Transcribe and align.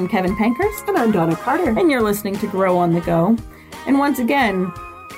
I'm 0.00 0.06
Kevin 0.06 0.36
Pankhurst, 0.36 0.86
And 0.88 0.96
I'm 0.96 1.10
Donna 1.10 1.34
Carter. 1.34 1.78
and 1.78 1.90
you're 1.90 2.00
listening 2.00 2.36
to 2.38 2.46
Grow 2.46 2.78
on 2.78 2.94
the 2.94 3.00
Go. 3.00 3.36
And 3.86 3.98
once 3.98 4.18
again, 4.18 4.72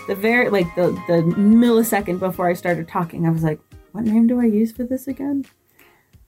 the 0.09 0.14
very 0.14 0.49
like 0.49 0.75
the 0.77 0.93
the 1.09 1.23
millisecond 1.37 2.19
before 2.19 2.49
I 2.49 2.55
started 2.55 2.89
talking, 2.89 3.27
I 3.27 3.30
was 3.30 3.43
like, 3.43 3.61
"What 3.93 4.05
name 4.05 4.27
do 4.27 4.41
I 4.41 4.46
use 4.46 4.73
for 4.73 4.85
this 4.85 5.07
again?" 5.07 5.45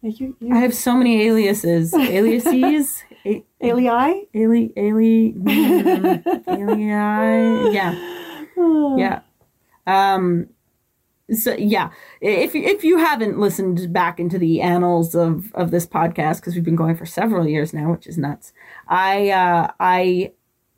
You, 0.05 0.37
you, 0.39 0.55
I 0.55 0.59
have 0.59 0.75
so 0.75 0.95
many 0.95 1.23
aliases, 1.23 1.95
aliases, 1.95 3.03
a- 3.25 3.43
Alii? 3.63 4.29
ali, 4.35 4.73
ali, 4.77 5.33
mm, 5.39 6.47
ali, 6.47 7.73
yeah, 7.73 7.95
yeah. 8.99 9.21
Um, 9.87 10.49
so 11.33 11.55
yeah, 11.55 11.89
if 12.21 12.55
if 12.55 12.85
you 12.85 12.99
haven't 12.99 13.39
listened 13.41 13.95
back 13.95 14.21
into 14.21 14.39
the 14.39 14.61
annals 14.61 15.15
of 15.15 15.51
of 15.55 15.71
this 15.71 15.87
podcast 15.87 16.41
because 16.41 16.55
we've 16.55 16.65
been 16.65 16.77
going 16.77 16.97
for 16.97 17.07
several 17.07 17.49
years 17.49 17.73
now, 17.73 17.91
which 17.91 18.07
is 18.07 18.19
nuts. 18.19 18.53
I 18.89 19.31
uh, 19.31 19.71
I 19.81 20.33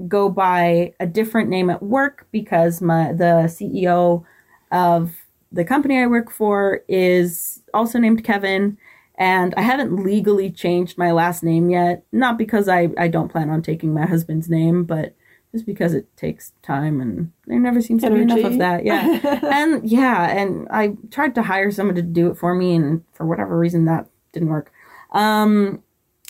go 0.06 0.28
by 0.28 0.92
a 1.00 1.06
different 1.06 1.50
name 1.50 1.68
at 1.68 1.82
work 1.82 2.28
because 2.30 2.80
my 2.80 3.12
the 3.12 3.48
CEO 3.48 4.22
of 4.70 5.16
the 5.50 5.64
company 5.64 5.98
I 5.98 6.06
work 6.06 6.30
for 6.30 6.82
is 6.86 7.60
also 7.74 7.98
named 7.98 8.22
Kevin. 8.22 8.78
And 9.18 9.54
I 9.56 9.62
haven't 9.62 10.04
legally 10.04 10.50
changed 10.50 10.98
my 10.98 11.10
last 11.10 11.42
name 11.42 11.70
yet. 11.70 12.04
Not 12.12 12.36
because 12.36 12.68
I, 12.68 12.90
I 12.98 13.08
don't 13.08 13.30
plan 13.30 13.48
on 13.50 13.62
taking 13.62 13.94
my 13.94 14.06
husband's 14.06 14.48
name, 14.48 14.84
but 14.84 15.14
just 15.52 15.64
because 15.64 15.94
it 15.94 16.14
takes 16.16 16.52
time 16.62 17.00
and 17.00 17.32
there 17.46 17.58
never 17.58 17.80
seems 17.80 18.02
to 18.02 18.10
be 18.10 18.20
enough 18.20 18.44
of 18.44 18.58
that. 18.58 18.84
Yeah. 18.84 19.40
and 19.50 19.88
yeah, 19.88 20.36
and 20.36 20.68
I 20.70 20.96
tried 21.10 21.34
to 21.36 21.42
hire 21.42 21.70
someone 21.70 21.94
to 21.96 22.02
do 22.02 22.28
it 22.30 22.36
for 22.36 22.54
me, 22.54 22.74
and 22.74 23.04
for 23.14 23.24
whatever 23.24 23.58
reason, 23.58 23.86
that 23.86 24.06
didn't 24.32 24.48
work. 24.48 24.70
Um, 25.12 25.82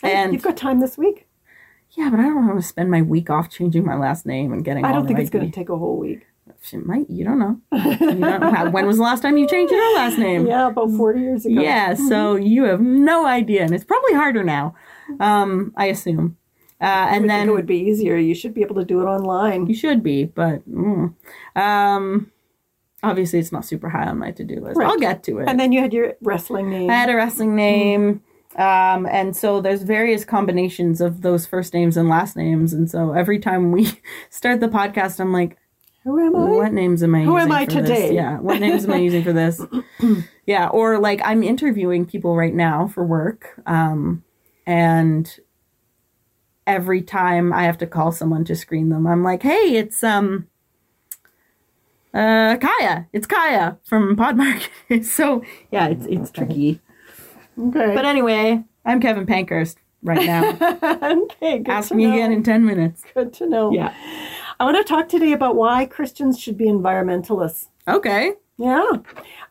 and 0.02 0.32
You've 0.32 0.42
got 0.42 0.56
time 0.56 0.78
this 0.78 0.96
week. 0.96 1.26
yeah, 1.92 2.08
but 2.08 2.20
I 2.20 2.24
don't 2.24 2.46
want 2.46 2.60
to 2.60 2.66
spend 2.66 2.90
my 2.90 3.02
week 3.02 3.30
off 3.30 3.50
changing 3.50 3.84
my 3.84 3.96
last 3.96 4.26
name 4.26 4.52
and 4.52 4.64
getting. 4.64 4.84
I 4.84 4.92
don't 4.92 5.06
think 5.06 5.18
it's 5.18 5.30
going 5.30 5.50
to 5.50 5.54
take 5.54 5.70
a 5.70 5.76
whole 5.76 5.98
week. 5.98 6.26
She 6.66 6.78
might. 6.78 7.08
You 7.08 7.24
don't 7.24 7.38
know. 7.38 7.60
You 7.72 7.96
don't. 8.20 8.72
When 8.72 8.86
was 8.86 8.96
the 8.96 9.02
last 9.02 9.22
time 9.22 9.36
you 9.36 9.46
changed 9.46 9.72
your 9.72 9.94
last 9.94 10.18
name? 10.18 10.46
Yeah, 10.46 10.68
about 10.68 10.90
40 10.90 11.20
years 11.20 11.46
ago. 11.46 11.60
Yeah, 11.60 11.94
so 11.94 12.34
you 12.34 12.64
have 12.64 12.80
no 12.80 13.24
idea, 13.26 13.62
and 13.62 13.72
it's 13.72 13.84
probably 13.84 14.14
harder 14.14 14.42
now. 14.42 14.74
Um, 15.20 15.72
I 15.76 15.86
assume. 15.86 16.36
Uh, 16.80 17.08
and 17.10 17.30
then 17.30 17.48
it 17.48 17.52
would 17.52 17.66
be 17.66 17.78
easier. 17.78 18.16
You 18.16 18.34
should 18.34 18.52
be 18.52 18.62
able 18.62 18.74
to 18.74 18.84
do 18.84 19.00
it 19.00 19.04
online. 19.04 19.66
you 19.66 19.74
should 19.74 20.02
be, 20.02 20.24
but 20.24 20.68
mm. 20.68 21.14
um, 21.54 22.30
obviously 23.02 23.38
it's 23.38 23.52
not 23.52 23.64
super 23.64 23.88
high 23.88 24.06
on 24.06 24.18
my 24.18 24.30
to-do 24.30 24.60
list. 24.60 24.76
Right. 24.76 24.88
I'll 24.88 24.98
get 24.98 25.22
to 25.24 25.38
it. 25.38 25.48
And 25.48 25.58
then 25.58 25.72
you 25.72 25.80
had 25.80 25.94
your 25.94 26.14
wrestling 26.20 26.68
name. 26.68 26.90
I 26.90 26.94
had 26.94 27.08
a 27.08 27.16
wrestling 27.16 27.56
name. 27.56 28.22
Um, 28.56 29.06
and 29.06 29.34
so 29.34 29.60
there's 29.60 29.82
various 29.82 30.24
combinations 30.24 31.00
of 31.00 31.22
those 31.22 31.46
first 31.46 31.72
names 31.72 31.96
and 31.96 32.08
last 32.08 32.36
names. 32.36 32.72
And 32.72 32.90
so 32.90 33.12
every 33.12 33.38
time 33.38 33.72
we 33.72 33.90
start 34.30 34.60
the 34.60 34.68
podcast, 34.68 35.18
I'm 35.18 35.32
like, 35.32 35.56
Who 36.06 36.24
am 36.24 36.36
I? 36.36 36.50
what 36.52 36.72
names 36.72 37.02
am 37.02 37.16
I 37.16 37.24
Who 37.24 37.36
am 37.36 37.50
I 37.50 37.64
today? 37.64 37.82
This? 38.06 38.12
Yeah, 38.12 38.38
what 38.38 38.60
names 38.60 38.84
am 38.84 38.92
I 38.92 38.98
using 38.98 39.24
for 39.24 39.32
this? 39.32 39.60
Yeah, 40.46 40.68
or 40.68 41.00
like 41.00 41.20
I'm 41.24 41.42
interviewing 41.42 42.06
people 42.06 42.36
right 42.36 42.54
now 42.54 42.86
for 42.86 43.04
work. 43.04 43.60
Um, 43.66 44.22
and 44.64 45.28
every 46.68 47.02
time 47.02 47.52
I 47.52 47.64
have 47.64 47.78
to 47.78 47.86
call 47.88 48.12
someone 48.12 48.44
to 48.44 48.54
screen 48.54 48.90
them, 48.90 49.08
I'm 49.08 49.24
like, 49.24 49.42
hey, 49.42 49.74
it's 49.76 50.04
um 50.04 50.46
uh 52.14 52.56
Kaya. 52.58 53.08
It's 53.12 53.26
Kaya 53.26 53.76
from 53.82 54.14
Podmarket. 54.14 55.04
so 55.04 55.42
yeah, 55.72 55.88
it's 55.88 56.06
it's 56.06 56.30
tricky. 56.30 56.78
Okay. 57.58 57.92
But 57.96 58.04
anyway, 58.04 58.62
I'm 58.84 59.00
Kevin 59.00 59.26
Pankhurst 59.26 59.78
right 60.04 60.24
now. 60.24 60.50
okay, 61.32 61.58
good 61.58 61.68
Ask 61.68 61.92
me 61.92 62.06
know. 62.06 62.12
again 62.12 62.30
in 62.30 62.44
10 62.44 62.64
minutes. 62.64 63.02
Good 63.14 63.32
to 63.34 63.48
know. 63.48 63.72
Yeah. 63.72 63.92
I 64.58 64.64
want 64.64 64.76
to 64.76 64.84
talk 64.84 65.08
today 65.08 65.32
about 65.32 65.56
why 65.56 65.86
Christians 65.86 66.38
should 66.38 66.56
be 66.56 66.66
environmentalists. 66.66 67.66
Okay. 67.86 68.32
Yeah. 68.58 68.90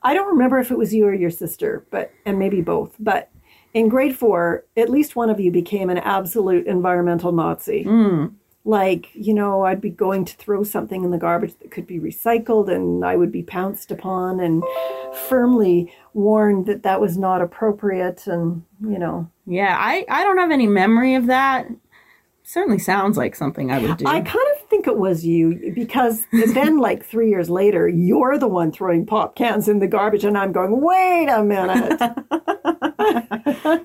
I 0.01 0.13
don't 0.13 0.29
remember 0.29 0.59
if 0.59 0.71
it 0.71 0.77
was 0.77 0.93
you 0.93 1.05
or 1.05 1.13
your 1.13 1.29
sister, 1.29 1.85
but 1.91 2.11
and 2.25 2.39
maybe 2.39 2.61
both, 2.61 2.95
but 2.99 3.29
in 3.73 3.87
grade 3.89 4.15
4, 4.15 4.63
at 4.77 4.89
least 4.89 5.15
one 5.15 5.29
of 5.29 5.39
you 5.39 5.51
became 5.51 5.89
an 5.89 5.97
absolute 5.99 6.65
environmental 6.65 7.31
Nazi. 7.31 7.83
Mm. 7.83 8.33
Like, 8.63 9.09
you 9.13 9.33
know, 9.33 9.63
I'd 9.63 9.81
be 9.81 9.91
going 9.91 10.25
to 10.25 10.35
throw 10.37 10.63
something 10.63 11.03
in 11.03 11.11
the 11.11 11.19
garbage 11.19 11.53
that 11.59 11.69
could 11.69 11.85
be 11.85 11.99
recycled 11.99 12.73
and 12.73 13.05
I 13.05 13.15
would 13.15 13.31
be 13.31 13.43
pounced 13.43 13.91
upon 13.91 14.39
and 14.39 14.63
firmly 15.27 15.93
warned 16.13 16.65
that 16.65 16.81
that 16.81 16.99
was 16.99 17.15
not 17.15 17.41
appropriate 17.41 18.25
and, 18.25 18.63
you 18.81 18.97
know, 18.97 19.29
Yeah, 19.45 19.77
I, 19.79 20.05
I 20.09 20.23
don't 20.23 20.39
have 20.39 20.49
any 20.49 20.65
memory 20.65 21.13
of 21.13 21.27
that. 21.27 21.67
Certainly 22.43 22.79
sounds 22.79 23.17
like 23.17 23.35
something 23.35 23.71
I 23.71 23.79
would 23.79 23.97
do. 23.97 24.05
I 24.07 24.21
kind 24.21 24.47
of 24.54 24.54
think 24.69 24.87
it 24.87 24.97
was 24.97 25.25
you 25.25 25.71
because 25.73 26.25
then, 26.31 26.79
like 26.79 27.05
three 27.05 27.29
years 27.29 27.49
later, 27.49 27.87
you're 27.87 28.37
the 28.37 28.47
one 28.47 28.71
throwing 28.71 29.05
pop 29.05 29.35
cans 29.35 29.67
in 29.67 29.79
the 29.79 29.87
garbage, 29.87 30.23
and 30.23 30.37
I'm 30.37 30.51
going, 30.51 30.81
wait 30.81 31.27
a 31.27 31.43
minute. 31.43 31.99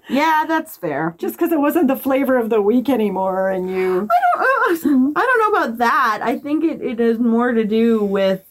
yeah, 0.09 0.45
that's 0.47 0.77
fair. 0.77 1.15
Just 1.19 1.37
because 1.37 1.53
it 1.53 1.61
wasn't 1.61 1.89
the 1.89 1.97
flavor 1.97 2.37
of 2.37 2.51
the 2.51 2.63
week 2.63 2.89
anymore, 2.89 3.51
and 3.51 3.71
you. 3.71 4.09
I 4.11 4.21
don't, 4.35 4.87
uh, 4.87 5.13
I 5.17 5.27
don't 5.27 5.53
know 5.53 5.59
about 5.59 5.79
that. 5.79 6.21
I 6.23 6.39
think 6.39 6.65
it, 6.65 6.81
it 6.83 6.99
has 6.99 7.19
more 7.19 7.53
to 7.53 7.65
do 7.65 8.05
with 8.05 8.45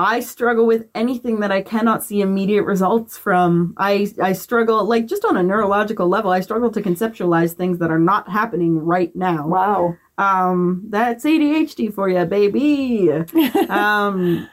I 0.00 0.20
struggle 0.20 0.66
with 0.66 0.88
anything 0.94 1.40
that 1.40 1.52
I 1.52 1.60
cannot 1.60 2.02
see 2.02 2.22
immediate 2.22 2.62
results 2.62 3.18
from. 3.18 3.74
I 3.76 4.10
I 4.22 4.32
struggle 4.32 4.82
like 4.84 5.06
just 5.06 5.26
on 5.26 5.36
a 5.36 5.42
neurological 5.42 6.08
level. 6.08 6.30
I 6.30 6.40
struggle 6.40 6.70
to 6.70 6.80
conceptualize 6.80 7.52
things 7.52 7.78
that 7.80 7.90
are 7.90 7.98
not 7.98 8.26
happening 8.30 8.78
right 8.78 9.14
now. 9.14 9.46
Wow. 9.46 9.98
Um, 10.20 10.84
that's 10.90 11.24
ADHD 11.24 11.92
for 11.92 12.08
you, 12.08 12.24
baby. 12.26 13.10
um, 13.68 14.48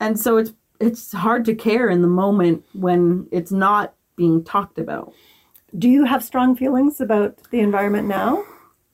and 0.00 0.18
so 0.18 0.38
it's 0.38 0.52
it's 0.80 1.12
hard 1.12 1.44
to 1.44 1.54
care 1.54 1.88
in 1.88 2.02
the 2.02 2.08
moment 2.08 2.64
when 2.72 3.28
it's 3.30 3.52
not 3.52 3.94
being 4.16 4.42
talked 4.42 4.78
about. 4.78 5.12
Do 5.78 5.88
you 5.88 6.04
have 6.04 6.24
strong 6.24 6.56
feelings 6.56 7.00
about 7.00 7.38
the 7.50 7.60
environment 7.60 8.08
now? 8.08 8.44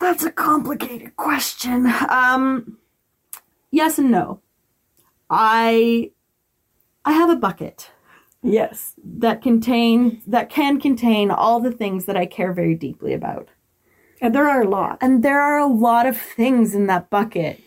That's 0.01 0.25
a 0.25 0.31
complicated 0.31 1.17
question. 1.17 1.93
Um, 2.09 2.79
yes 3.71 3.99
and 3.99 4.11
no. 4.11 4.41
I 5.31 6.11
I 7.05 7.13
have 7.13 7.31
a 7.31 7.37
bucket 7.37 7.91
Yes. 8.43 8.95
that 9.03 9.43
contain 9.43 10.23
that 10.27 10.51
can 10.51 10.81
contain 10.81 11.31
all 11.31 11.61
the 11.61 11.73
things 11.73 12.05
that 12.05 12.17
I 12.17 12.27
care 12.27 12.53
very 12.53 12.75
deeply 12.75 13.13
about. 13.13 13.49
And 14.21 14.35
there 14.35 14.49
are 14.49 14.63
a 14.63 14.69
lot. 14.69 14.99
And 15.01 15.23
there 15.23 15.41
are 15.41 15.59
a 15.59 15.67
lot 15.67 16.07
of 16.07 16.17
things 16.17 16.75
in 16.75 16.87
that 16.87 17.11
bucket. 17.11 17.61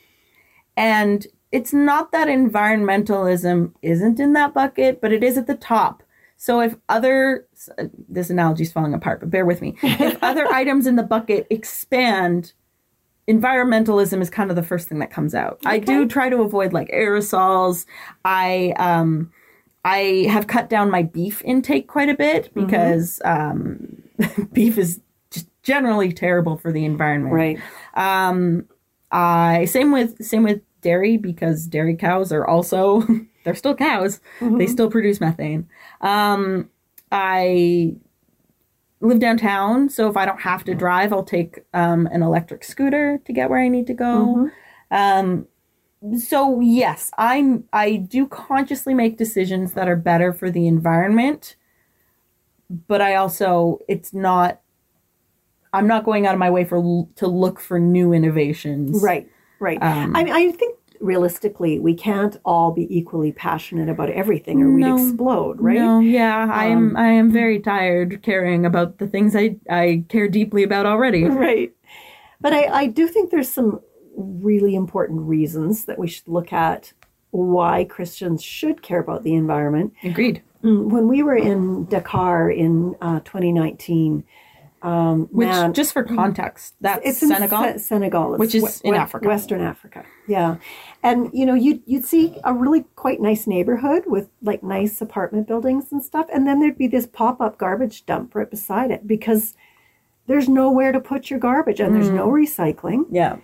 And 0.76 1.28
it's 1.52 1.74
not 1.74 2.12
that 2.12 2.28
environmentalism 2.28 3.74
isn't 3.82 4.20
in 4.20 4.34
that 4.34 4.54
bucket, 4.54 5.02
but 5.02 5.12
it 5.12 5.24
is 5.24 5.38
at 5.38 5.48
the 5.48 5.56
top. 5.56 6.04
So 6.38 6.60
if 6.60 6.76
other 6.90 7.46
this 8.10 8.32
analogy 8.32 8.64
is 8.64 8.72
falling 8.72 8.96
apart, 8.96 9.20
but 9.20 9.30
bear 9.30 9.46
with 9.46 9.62
me. 9.62 9.76
If 9.84 10.18
other 10.24 10.48
items 10.48 10.88
in 10.88 10.96
the 10.96 11.04
bucket 11.04 11.46
expand, 11.52 12.54
environmentalism 13.30 14.22
is 14.22 14.30
kind 14.32 14.50
of 14.50 14.56
the 14.56 14.64
first 14.64 14.90
thing 14.90 15.00
that 15.00 15.12
comes 15.12 15.36
out. 15.36 15.60
I 15.66 15.78
do 15.78 16.08
try 16.08 16.30
to 16.30 16.42
avoid 16.42 16.74
like 16.74 16.90
aerosols. 16.90 17.86
I 18.26 18.74
um 18.78 19.32
I 19.86 20.28
have 20.30 20.48
cut 20.48 20.70
down 20.70 20.90
my 20.90 21.04
beef 21.04 21.44
intake 21.44 21.88
quite 21.88 22.10
a 22.10 22.16
bit 22.16 22.52
because 22.56 23.22
um 23.24 24.02
beef 24.52 24.80
is 24.80 25.00
generally 25.64 26.12
terrible 26.12 26.58
for 26.58 26.72
the 26.72 26.86
environment. 26.86 27.34
Right. 27.34 27.60
Um, 27.94 28.66
I 29.12 29.66
same 29.66 29.92
with 29.92 30.24
same 30.24 30.44
with 30.44 30.62
dairy 30.82 31.18
because 31.18 31.68
dairy 31.68 31.96
cows 31.96 32.32
are 32.32 32.48
also 32.48 33.04
they're 33.44 33.56
still 33.56 33.76
cows. 33.76 34.20
They 34.58 34.68
still 34.68 34.90
produce 34.90 35.20
methane. 35.20 35.68
Um, 36.02 36.70
I 37.12 37.96
live 39.02 39.20
downtown, 39.20 39.90
so 39.90 40.10
if 40.10 40.16
I 40.16 40.26
don't 40.26 40.42
have 40.42 40.64
to 40.66 40.76
drive, 40.76 41.12
I'll 41.12 41.24
take 41.24 41.60
um, 41.74 42.08
an 42.12 42.22
electric 42.22 42.64
scooter 42.64 43.20
to 43.26 43.34
get 43.34 43.50
where 43.50 43.60
I 43.60 43.68
need 43.68 43.88
to 43.88 43.94
go. 43.94 44.50
Um, 44.92 45.48
so 46.18 46.60
yes, 46.62 47.12
I'm 47.18 47.66
I 47.74 47.96
do 47.98 48.28
consciously 48.28 48.94
make 48.94 49.18
decisions 49.18 49.74
that 49.74 49.88
are 49.88 49.96
better 49.96 50.34
for 50.34 50.50
the 50.50 50.68
environment, 50.68 51.56
but 52.88 53.02
I 53.02 53.16
also 53.16 53.80
it's 53.88 54.14
not 54.14 54.62
I'm 55.74 55.88
not 55.88 56.04
going 56.04 56.28
out 56.28 56.34
of 56.34 56.40
my 56.40 56.50
way 56.50 56.66
for 56.66 57.08
to 57.16 57.28
look 57.28 57.60
for 57.60 57.80
new 57.80 58.14
innovations. 58.14 59.02
Right. 59.02 59.30
Right. 59.60 59.78
Um, 59.82 60.16
I 60.16 60.24
mean, 60.24 60.34
I 60.34 60.52
think 60.52 60.78
realistically, 61.00 61.80
we 61.80 61.94
can't 61.94 62.38
all 62.46 62.72
be 62.72 62.88
equally 62.96 63.32
passionate 63.32 63.90
about 63.90 64.10
everything, 64.10 64.62
or 64.62 64.66
No. 64.66 64.96
we'd 64.96 65.04
explode, 65.10 65.60
right? 65.62 65.78
No, 65.78 66.00
yeah, 66.00 66.50
I 66.52 66.66
am. 66.66 66.90
Um, 66.92 66.98
I 66.98 67.08
am 67.08 67.32
very 67.32 67.60
tired 67.60 68.22
caring 68.22 68.66
about 68.66 68.98
the 68.98 69.08
things 69.08 69.36
I 69.36 69.56
I 69.70 70.04
care 70.10 70.28
deeply 70.28 70.64
about 70.64 70.86
already. 70.86 71.24
right. 71.48 71.72
But 72.40 72.54
I, 72.54 72.64
I 72.66 72.88
do 72.88 73.08
think 73.08 73.30
there's 73.30 73.50
some 73.50 73.82
really 74.16 74.76
important 74.76 75.22
reasons 75.22 75.86
that 75.86 75.98
we 76.00 76.08
should 76.08 76.28
look 76.28 76.52
at 76.52 76.92
why 77.30 77.84
Christians 77.86 78.44
should 78.44 78.82
care 78.82 79.00
about 79.00 79.24
the 79.24 79.36
environment. 79.36 79.94
Agreed. 80.04 80.42
Mm, 80.64 80.90
When 80.90 81.08
we 81.08 81.24
were 81.24 81.36
in 81.38 81.86
Dakar 81.86 82.50
in 82.52 82.96
uh, 83.02 83.20
2019, 83.22 84.24
um, 84.84 85.28
Which, 85.32 85.48
man, 85.48 85.74
just 85.74 85.94
for 85.94 86.04
context, 86.04 86.76
that's 86.82 87.02
it's 87.06 87.22
in 87.24 87.30
Senegal. 87.30 87.62
Se- 87.64 87.78
Senegal, 87.78 88.38
Which 88.38 88.56
is 88.56 88.82
in 88.82 88.96
Africa. 88.96 89.28
Western 89.28 89.62
Africa. 89.62 90.04
Yeah, 90.28 90.58
and 91.04 91.30
you 91.34 91.46
know 91.46 91.54
you'd 91.54 91.82
you'd 91.86 92.06
see 92.06 92.38
a 92.44 92.54
really 92.54 92.86
quite 92.96 93.22
nice 93.22 93.46
neighborhood 93.48 94.04
with 94.08 94.30
like 94.42 94.64
nice 94.64 95.02
apartment 95.02 95.48
buildings 95.48 95.92
and 95.92 96.04
stuff, 96.04 96.28
and 96.34 96.48
then 96.48 96.60
there'd 96.60 96.78
be 96.78 96.88
this 96.88 97.06
pop 97.08 97.42
up 97.42 97.58
garbage 97.58 98.06
dump 98.06 98.34
right 98.36 98.50
beside 98.50 98.92
it 98.92 99.06
because 99.06 99.54
there's 100.28 100.48
nowhere 100.48 100.92
to 100.92 101.00
put 101.00 101.30
your 101.30 101.40
garbage 101.40 101.80
and 101.80 101.96
there's 101.96 102.10
no 102.10 102.28
Mm. 102.28 102.46
recycling. 102.46 103.06
yeah. 103.10 103.38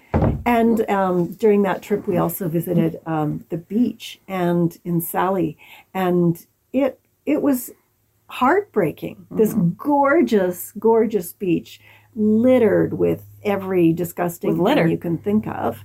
And 0.45 0.89
um, 0.89 1.33
during 1.33 1.63
that 1.63 1.81
trip, 1.81 2.07
we 2.07 2.17
also 2.17 2.47
visited 2.47 3.01
um, 3.05 3.43
the 3.49 3.57
beach 3.57 4.19
and 4.27 4.77
in 4.85 5.01
Saly, 5.01 5.57
and 5.93 6.45
it 6.71 6.99
it 7.25 7.41
was 7.41 7.71
heartbreaking. 8.27 9.25
This 9.31 9.51
Mm-hmm. 9.53 9.69
gorgeous, 9.77 10.73
gorgeous 10.79 11.33
beach, 11.33 11.79
littered 12.15 12.93
with 12.93 13.23
every 13.43 13.93
disgusting 13.93 14.51
With 14.51 14.59
litter. 14.59 14.83
thing 14.83 14.91
you 14.91 14.97
can 14.97 15.17
think 15.17 15.47
of. 15.47 15.83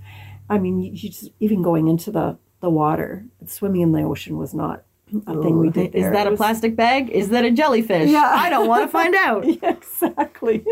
I 0.50 0.58
mean, 0.58 0.80
you, 0.80 0.92
just 0.96 1.30
even 1.40 1.62
going 1.62 1.88
into 1.88 2.10
the 2.10 2.38
the 2.60 2.70
water, 2.70 3.24
swimming 3.46 3.80
in 3.82 3.92
the 3.92 4.02
ocean 4.02 4.36
was 4.38 4.54
not 4.54 4.84
a 5.26 5.42
thing 5.42 5.58
we 5.58 5.68
did. 5.68 5.94
Is 5.94 6.10
that 6.12 6.26
a 6.26 6.36
plastic 6.36 6.74
bag? 6.76 7.10
Is 7.10 7.28
that 7.30 7.44
a 7.44 7.50
jellyfish? 7.50 8.08
Yeah. 8.08 8.22
I 8.34 8.48
don't 8.48 8.68
want 8.68 8.84
to 8.84 8.88
find 8.98 9.14
out. 9.16 9.44
Yeah, 9.44 9.70
exactly. 9.70 10.64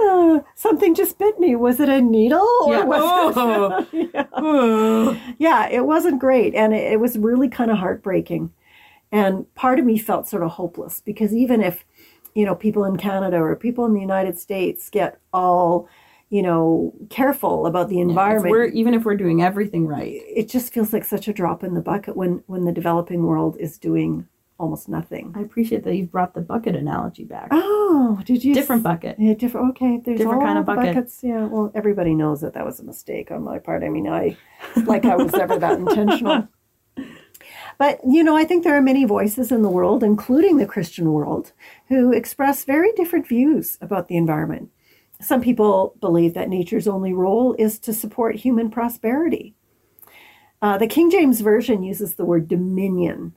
Uh, 0.00 0.40
something 0.54 0.94
just 0.94 1.18
bit 1.18 1.38
me. 1.38 1.54
Was 1.56 1.78
it 1.80 1.88
a 1.88 2.00
needle? 2.00 2.46
Or 2.66 2.74
Yeah. 2.74 2.84
was 2.84 3.34
Oh. 3.36 3.86
it, 3.92 4.10
yeah. 4.12 5.34
yeah, 5.38 5.68
it 5.68 5.86
wasn't 5.86 6.20
great. 6.20 6.54
And 6.54 6.74
it, 6.74 6.92
it 6.94 7.00
was 7.00 7.16
really 7.16 7.48
kind 7.48 7.70
of 7.70 7.78
heartbreaking. 7.78 8.52
And 9.12 9.52
part 9.54 9.78
of 9.78 9.84
me 9.84 9.98
felt 9.98 10.28
sort 10.28 10.42
of 10.42 10.52
hopeless 10.52 11.00
because 11.04 11.34
even 11.34 11.60
if, 11.60 11.84
you 12.34 12.44
know, 12.44 12.54
people 12.54 12.84
in 12.84 12.96
Canada 12.96 13.38
or 13.38 13.56
people 13.56 13.84
in 13.84 13.92
the 13.92 14.00
United 14.00 14.38
States 14.38 14.88
get 14.88 15.18
all, 15.32 15.88
you 16.28 16.42
know, 16.42 16.94
careful 17.10 17.66
about 17.66 17.88
the 17.88 18.00
If 18.00 18.08
environment, 18.08 18.50
we're 18.52 18.66
even 18.66 18.94
if 18.94 19.04
we're 19.04 19.16
doing 19.16 19.42
everything 19.42 19.86
right. 19.88 20.12
it 20.26 20.48
just 20.48 20.72
feels 20.72 20.92
like 20.92 21.04
such 21.04 21.26
a 21.26 21.32
drop 21.32 21.64
in 21.64 21.74
the 21.74 21.80
bucket 21.80 22.16
when, 22.16 22.42
when 22.46 22.64
the 22.64 22.72
developing 22.72 23.24
world 23.24 23.56
is 23.58 23.78
doing 23.78 24.28
almost 24.60 24.88
nothing. 24.88 25.32
I 25.34 25.40
appreciate 25.40 25.82
that 25.84 25.96
you've 25.96 26.12
brought 26.12 26.34
the 26.34 26.42
bucket 26.42 26.76
analogy 26.76 27.24
back. 27.24 27.48
Oh, 27.50 28.20
did 28.24 28.44
you? 28.44 28.54
Different 28.54 28.82
bucket. 28.82 29.16
Yeah, 29.18 29.34
different. 29.34 29.70
Okay, 29.70 30.00
there's 30.04 30.18
Different 30.18 30.42
kind 30.42 30.58
of 30.58 30.66
bucket. 30.66 30.94
buckets. 30.94 31.20
Yeah, 31.22 31.46
well, 31.46 31.72
everybody 31.74 32.14
knows 32.14 32.42
that 32.42 32.52
that 32.54 32.64
was 32.64 32.78
a 32.78 32.84
mistake 32.84 33.30
on 33.30 33.42
my 33.42 33.58
part. 33.58 33.82
I 33.82 33.88
mean, 33.88 34.06
I 34.06 34.36
like 34.84 35.04
I 35.06 35.16
was 35.16 35.32
ever 35.34 35.58
that 35.58 35.78
intentional. 35.78 36.46
But 37.80 37.98
you 38.06 38.22
know, 38.22 38.36
I 38.36 38.44
think 38.44 38.62
there 38.62 38.76
are 38.76 38.82
many 38.82 39.06
voices 39.06 39.50
in 39.50 39.62
the 39.62 39.70
world, 39.70 40.04
including 40.04 40.58
the 40.58 40.66
Christian 40.66 41.14
world, 41.14 41.52
who 41.88 42.12
express 42.12 42.64
very 42.64 42.92
different 42.92 43.26
views 43.26 43.78
about 43.80 44.06
the 44.06 44.18
environment. 44.18 44.68
Some 45.22 45.40
people 45.40 45.94
believe 45.98 46.34
that 46.34 46.50
nature's 46.50 46.86
only 46.86 47.14
role 47.14 47.54
is 47.58 47.78
to 47.78 47.94
support 47.94 48.36
human 48.36 48.70
prosperity. 48.70 49.54
Uh, 50.60 50.76
the 50.76 50.86
King 50.86 51.10
James 51.10 51.40
Version 51.40 51.82
uses 51.82 52.16
the 52.16 52.24
word 52.26 52.48
dominion 52.48 53.34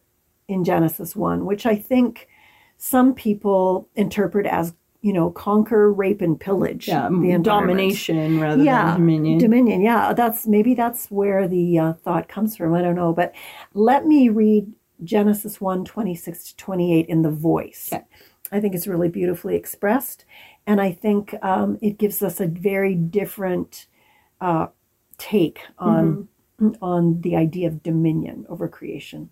in 0.49 0.65
Genesis 0.65 1.15
1, 1.15 1.45
which 1.45 1.65
I 1.65 1.77
think 1.77 2.27
some 2.75 3.13
people 3.13 3.87
interpret 3.95 4.45
as, 4.45 4.73
you 5.03 5.11
know, 5.11 5.29
conquer, 5.29 5.91
rape, 5.91 6.21
and 6.21 6.39
pillage. 6.39 6.87
Yeah, 6.87 7.09
the 7.09 7.37
domination 7.37 8.39
rather 8.39 8.63
Yeah, 8.63 8.91
than 8.91 9.01
dominion. 9.01 9.37
Dominion, 9.37 9.81
yeah. 9.81 10.13
That's 10.13 10.47
maybe 10.47 10.73
that's 10.73 11.11
where 11.11 11.45
the 11.45 11.77
uh, 11.77 11.93
thought 11.93 12.29
comes 12.29 12.55
from. 12.55 12.73
I 12.73 12.81
don't 12.81 12.95
know, 12.95 13.11
but 13.11 13.35
let 13.73 14.05
me 14.05 14.29
read 14.29 14.71
Genesis 15.03 15.59
1, 15.59 15.83
26 15.83 16.45
to 16.45 16.55
28 16.55 17.05
in 17.07 17.21
the 17.21 17.29
voice. 17.29 17.89
Okay. 17.91 18.05
I 18.53 18.61
think 18.61 18.73
it's 18.73 18.87
really 18.87 19.09
beautifully 19.09 19.55
expressed, 19.57 20.23
and 20.65 20.79
I 20.79 20.93
think 20.93 21.35
um, 21.41 21.77
it 21.81 21.97
gives 21.97 22.23
us 22.23 22.39
a 22.39 22.47
very 22.47 22.95
different 22.95 23.87
uh, 24.39 24.67
take 25.17 25.59
on 25.77 26.29
on 26.81 27.19
the 27.21 27.35
idea 27.35 27.67
of 27.67 27.83
dominion 27.83 28.45
over 28.47 28.69
creation. 28.69 29.31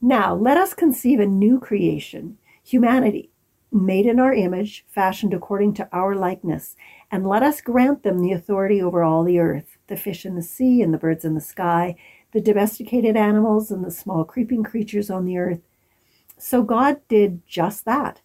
Now, 0.00 0.34
let 0.34 0.56
us 0.56 0.72
conceive 0.72 1.20
a 1.20 1.26
new 1.26 1.58
creation, 1.60 2.38
humanity, 2.62 3.30
made 3.74 4.06
in 4.06 4.20
our 4.20 4.32
image, 4.32 4.84
fashioned 4.88 5.34
according 5.34 5.74
to 5.74 5.88
our 5.92 6.14
likeness, 6.14 6.76
and 7.10 7.26
let 7.26 7.42
us 7.42 7.60
grant 7.60 8.02
them 8.02 8.20
the 8.20 8.32
authority 8.32 8.80
over 8.80 9.02
all 9.02 9.24
the 9.24 9.38
earth, 9.38 9.76
the 9.88 9.96
fish 9.96 10.24
in 10.24 10.36
the 10.36 10.42
sea 10.42 10.80
and 10.80 10.94
the 10.94 10.98
birds 10.98 11.24
in 11.24 11.34
the 11.34 11.40
sky, 11.40 11.96
the 12.32 12.40
domesticated 12.40 13.16
animals 13.16 13.70
and 13.70 13.84
the 13.84 13.90
small 13.90 14.24
creeping 14.24 14.62
creatures 14.62 15.10
on 15.10 15.24
the 15.24 15.38
earth. 15.38 15.60
So 16.38 16.62
God 16.62 17.00
did 17.08 17.46
just 17.46 17.84
that. 17.84 18.20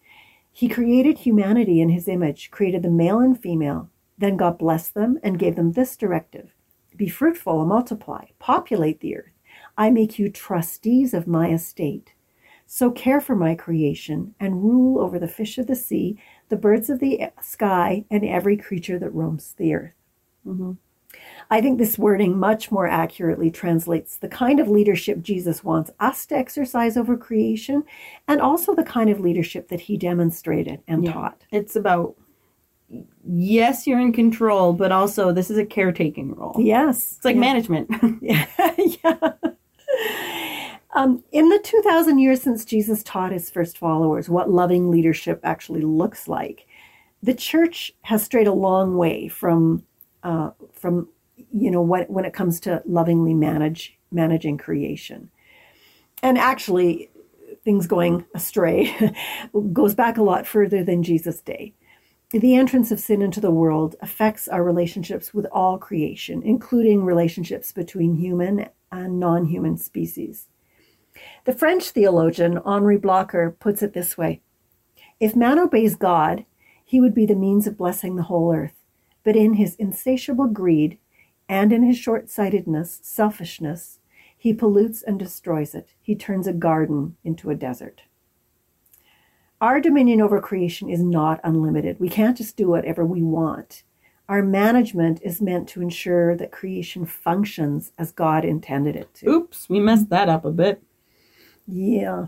He 0.51 0.67
created 0.67 1.19
humanity 1.19 1.81
in 1.81 1.89
his 1.89 2.07
image, 2.07 2.51
created 2.51 2.83
the 2.83 2.89
male 2.89 3.19
and 3.19 3.39
female. 3.39 3.89
Then 4.17 4.37
God 4.37 4.57
blessed 4.57 4.93
them 4.93 5.19
and 5.23 5.39
gave 5.39 5.55
them 5.55 5.71
this 5.71 5.95
directive 5.95 6.53
Be 6.95 7.07
fruitful 7.07 7.59
and 7.59 7.69
multiply, 7.69 8.25
populate 8.39 8.99
the 8.99 9.17
earth. 9.17 9.31
I 9.77 9.89
make 9.89 10.19
you 10.19 10.29
trustees 10.29 11.13
of 11.13 11.27
my 11.27 11.51
estate. 11.51 12.13
So 12.71 12.91
care 12.91 13.19
for 13.19 13.35
my 13.35 13.55
creation 13.55 14.35
and 14.39 14.63
rule 14.63 14.99
over 14.99 15.17
the 15.17 15.27
fish 15.27 15.57
of 15.57 15.65
the 15.65 15.75
sea, 15.75 16.19
the 16.49 16.55
birds 16.55 16.87
of 16.87 16.99
the 16.99 17.19
sky, 17.41 18.05
and 18.11 18.23
every 18.23 18.57
creature 18.57 18.99
that 18.99 19.09
roams 19.09 19.53
the 19.57 19.73
earth. 19.73 19.95
Mm-hmm. 20.45 20.73
I 21.49 21.61
think 21.61 21.79
this 21.79 21.97
wording 21.97 22.37
much 22.37 22.71
more 22.71 22.85
accurately 22.87 23.49
translates 23.49 24.17
the 24.17 24.27
kind 24.27 24.59
of 24.59 24.69
leadership 24.69 25.23
Jesus 25.23 25.63
wants 25.63 25.89
us 25.99 26.27
to 26.27 26.37
exercise 26.37 26.95
over 26.95 27.17
creation 27.17 27.83
and 28.27 28.39
also 28.39 28.75
the 28.75 28.83
kind 28.83 29.09
of 29.09 29.19
leadership 29.19 29.69
that 29.69 29.81
he 29.81 29.97
demonstrated 29.97 30.83
and 30.87 31.03
Yeah. 31.03 31.13
taught. 31.13 31.43
It's 31.51 31.75
about 31.75 32.17
yes, 33.27 33.87
you're 33.87 33.99
in 33.99 34.13
control, 34.13 34.73
but 34.73 34.91
also 34.91 35.31
this 35.31 35.49
is 35.49 35.57
a 35.57 35.65
caretaking 35.65 36.35
role. 36.35 36.55
Yes. 36.59 37.15
It's 37.17 37.25
like 37.25 37.33
Yeah. 37.33 37.41
management. 37.41 37.89
Yeah. 38.21 38.45
yeah. 39.03 39.31
Um, 40.95 41.23
in 41.31 41.49
the 41.49 41.59
2,000 41.59 42.17
years 42.17 42.41
since 42.41 42.65
Jesus 42.65 43.03
taught 43.03 43.31
his 43.31 43.49
first 43.49 43.77
followers 43.77 44.27
what 44.27 44.49
loving 44.49 44.89
leadership 44.89 45.39
actually 45.43 45.81
looks 45.81 46.27
like, 46.27 46.65
the 47.21 47.33
church 47.33 47.93
has 48.01 48.23
strayed 48.23 48.47
a 48.47 48.53
long 48.53 48.97
way 48.97 49.27
from, 49.27 49.83
uh, 50.23 50.51
from 50.73 51.09
you 51.51 51.69
know, 51.69 51.81
what, 51.81 52.09
when 52.09 52.25
it 52.25 52.33
comes 52.33 52.59
to 52.61 52.81
lovingly 52.85 53.33
manage 53.33 53.97
managing 54.11 54.57
creation. 54.57 55.29
And 56.23 56.37
actually, 56.37 57.09
things 57.63 57.87
going 57.87 58.25
astray 58.33 59.13
goes 59.73 59.93
back 59.93 60.17
a 60.17 60.23
lot 60.23 60.47
further 60.47 60.83
than 60.83 61.03
Jesus' 61.03 61.41
day. 61.41 61.73
The 62.31 62.55
entrance 62.55 62.91
of 62.91 62.99
sin 62.99 63.21
into 63.21 63.39
the 63.39 63.51
world 63.51 63.95
affects 64.01 64.47
our 64.47 64.63
relationships 64.63 65.33
with 65.33 65.47
all 65.51 65.77
creation, 65.77 66.43
including 66.43 67.03
relationships 67.03 67.71
between 67.71 68.15
human 68.15 68.69
and 68.91 69.19
non 69.19 69.45
human 69.45 69.77
species. 69.77 70.47
The 71.45 71.53
French 71.53 71.91
theologian 71.91 72.59
Henri 72.65 72.97
Blocher 72.97 73.55
puts 73.59 73.81
it 73.81 73.93
this 73.93 74.17
way 74.17 74.41
If 75.19 75.35
man 75.35 75.59
obeys 75.59 75.95
God, 75.95 76.45
he 76.83 76.99
would 76.99 77.13
be 77.13 77.25
the 77.25 77.35
means 77.35 77.67
of 77.67 77.77
blessing 77.77 78.15
the 78.15 78.23
whole 78.23 78.53
earth. 78.53 78.83
But 79.23 79.35
in 79.35 79.53
his 79.53 79.75
insatiable 79.75 80.47
greed 80.47 80.97
and 81.47 81.73
in 81.73 81.83
his 81.83 81.97
short 81.97 82.29
sightedness, 82.29 82.99
selfishness, 83.03 83.99
he 84.37 84.53
pollutes 84.53 85.03
and 85.03 85.19
destroys 85.19 85.75
it. 85.75 85.93
He 86.01 86.15
turns 86.15 86.47
a 86.47 86.53
garden 86.53 87.17
into 87.23 87.49
a 87.49 87.55
desert. 87.55 88.03
Our 89.61 89.81
dominion 89.81 90.21
over 90.21 90.39
creation 90.39 90.89
is 90.89 91.03
not 91.03 91.41
unlimited. 91.43 91.99
We 91.99 92.07
can't 92.07 92.37
just 92.37 92.55
do 92.55 92.69
whatever 92.69 93.05
we 93.05 93.21
want. 93.21 93.83
Our 94.29 94.41
management 94.41 95.21
is 95.21 95.41
meant 95.41 95.67
to 95.69 95.81
ensure 95.81 96.37
that 96.37 96.51
creation 96.51 97.05
functions 97.05 97.91
as 97.97 98.13
God 98.13 98.45
intended 98.45 98.95
it 98.95 99.13
to. 99.15 99.29
Oops, 99.29 99.67
we 99.67 99.79
messed 99.81 100.09
that 100.11 100.29
up 100.29 100.45
a 100.45 100.51
bit. 100.51 100.81
Yeah. 101.71 102.27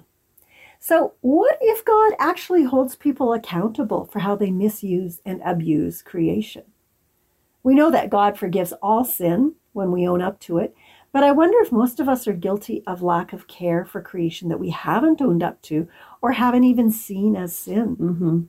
So, 0.80 1.14
what 1.22 1.58
if 1.62 1.86
God 1.86 2.14
actually 2.20 2.64
holds 2.64 2.96
people 2.96 3.34
accountable 3.34 4.06
for 4.06 4.20
how 4.20 4.36
they 4.36 4.52
misuse 4.52 5.22
and 5.26 5.42
abuse 5.46 6.02
creation? 6.02 6.64
We 7.64 7.76
know 7.76 7.92
that 7.92 8.10
God 8.10 8.38
forgives 8.38 8.74
all 8.82 9.04
sin 9.04 9.56
when 9.74 9.92
we 9.92 10.08
own 10.08 10.22
up 10.22 10.40
to 10.42 10.58
it, 10.58 10.76
but 11.12 11.24
I 11.24 11.32
wonder 11.32 11.58
if 11.60 11.72
most 11.72 12.00
of 12.00 12.10
us 12.10 12.28
are 12.28 12.34
guilty 12.34 12.84
of 12.88 13.04
lack 13.04 13.34
of 13.34 13.48
care 13.48 13.86
for 13.86 14.02
creation 14.02 14.50
that 14.50 14.60
we 14.60 14.70
haven't 14.72 15.22
owned 15.22 15.44
up 15.44 15.62
to 15.64 15.88
or 16.22 16.32
haven't 16.34 16.64
even 16.64 16.92
seen 16.92 17.36
as 17.36 17.56
sin. 17.56 17.96
hmm 17.96 18.42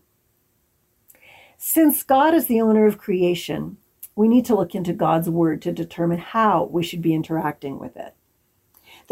Since 1.59 2.03
God 2.03 2.35
is 2.35 2.47
the 2.47 2.61
owner 2.61 2.87
of 2.87 2.99
creation, 2.99 3.77
we 4.15 4.29
need 4.29 4.45
to 4.47 4.55
look 4.55 4.75
into 4.75 4.93
God's 4.93 5.31
word 5.31 5.63
to 5.63 5.73
determine 5.73 6.19
how 6.19 6.65
we 6.65 6.83
should 6.83 7.03
be 7.03 7.15
interacting 7.15 7.79
with 7.79 7.97
it. 7.97 8.15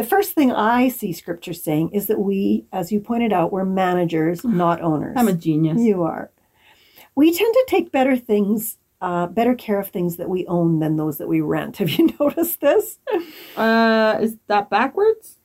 The 0.00 0.06
first 0.06 0.32
thing 0.32 0.50
I 0.50 0.88
see 0.88 1.12
scripture 1.12 1.52
saying 1.52 1.90
is 1.90 2.06
that 2.06 2.18
we, 2.18 2.64
as 2.72 2.90
you 2.90 3.00
pointed 3.00 3.34
out, 3.34 3.52
we're 3.52 3.66
managers, 3.66 4.42
not 4.44 4.80
owners. 4.80 5.14
I'm 5.18 5.28
a 5.28 5.34
genius. 5.34 5.78
You 5.78 6.04
are. 6.04 6.30
We 7.14 7.34
tend 7.36 7.52
to 7.52 7.64
take 7.68 7.92
better 7.92 8.16
things, 8.16 8.78
uh, 9.02 9.26
better 9.26 9.54
care 9.54 9.78
of 9.78 9.88
things 9.88 10.16
that 10.16 10.30
we 10.30 10.46
own 10.46 10.78
than 10.78 10.96
those 10.96 11.18
that 11.18 11.28
we 11.28 11.42
rent. 11.42 11.76
Have 11.80 11.90
you 11.90 12.08
noticed 12.18 12.62
this? 12.62 12.98
Uh, 13.54 14.16
is 14.22 14.38
that 14.46 14.70
backwards? 14.70 15.36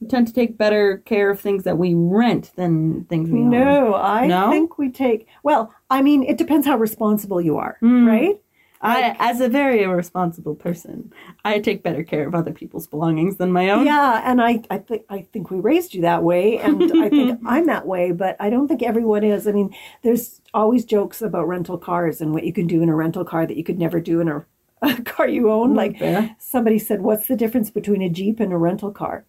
We 0.00 0.06
tend 0.08 0.28
to 0.28 0.32
take 0.32 0.56
better 0.56 0.96
care 1.04 1.28
of 1.28 1.38
things 1.38 1.64
that 1.64 1.76
we 1.76 1.92
rent 1.92 2.52
than 2.56 3.04
things 3.04 3.28
we 3.28 3.40
own. 3.40 3.50
No, 3.50 3.94
I 3.96 4.26
No? 4.28 4.50
think 4.50 4.78
we 4.78 4.88
take, 4.90 5.26
well, 5.42 5.74
I 5.90 6.00
mean, 6.00 6.22
it 6.22 6.38
depends 6.38 6.66
how 6.66 6.78
responsible 6.78 7.38
you 7.42 7.58
are, 7.58 7.76
Mm. 7.82 8.06
right? 8.06 8.40
I, 8.82 9.14
as 9.18 9.40
a 9.40 9.48
very 9.48 9.82
irresponsible 9.82 10.54
person, 10.54 11.12
I 11.44 11.58
take 11.58 11.82
better 11.82 12.02
care 12.02 12.26
of 12.26 12.34
other 12.34 12.52
people's 12.52 12.86
belongings 12.86 13.36
than 13.36 13.52
my 13.52 13.68
own. 13.70 13.84
Yeah, 13.84 14.22
and 14.24 14.40
I, 14.40 14.62
I 14.70 14.78
think 14.78 15.02
I 15.10 15.22
think 15.32 15.50
we 15.50 15.60
raised 15.60 15.92
you 15.92 16.00
that 16.02 16.22
way, 16.22 16.58
and 16.58 16.90
I 17.02 17.10
think 17.10 17.40
I'm 17.46 17.66
that 17.66 17.86
way, 17.86 18.12
but 18.12 18.36
I 18.40 18.48
don't 18.48 18.68
think 18.68 18.82
everyone 18.82 19.22
is. 19.22 19.46
I 19.46 19.52
mean, 19.52 19.74
there's 20.02 20.40
always 20.54 20.86
jokes 20.86 21.20
about 21.20 21.46
rental 21.46 21.76
cars 21.76 22.22
and 22.22 22.32
what 22.32 22.44
you 22.44 22.52
can 22.54 22.66
do 22.66 22.80
in 22.82 22.88
a 22.88 22.94
rental 22.94 23.24
car 23.24 23.46
that 23.46 23.56
you 23.56 23.64
could 23.64 23.78
never 23.78 24.00
do 24.00 24.20
in 24.20 24.28
a, 24.28 24.46
a 24.82 25.02
car 25.02 25.28
you 25.28 25.50
own. 25.50 25.72
Mm, 25.72 25.76
like 25.76 25.98
Fair. 25.98 26.34
somebody 26.38 26.78
said, 26.78 27.02
"What's 27.02 27.28
the 27.28 27.36
difference 27.36 27.70
between 27.70 28.00
a 28.00 28.08
Jeep 28.08 28.40
and 28.40 28.52
a 28.52 28.56
rental 28.56 28.92
car?" 28.92 29.26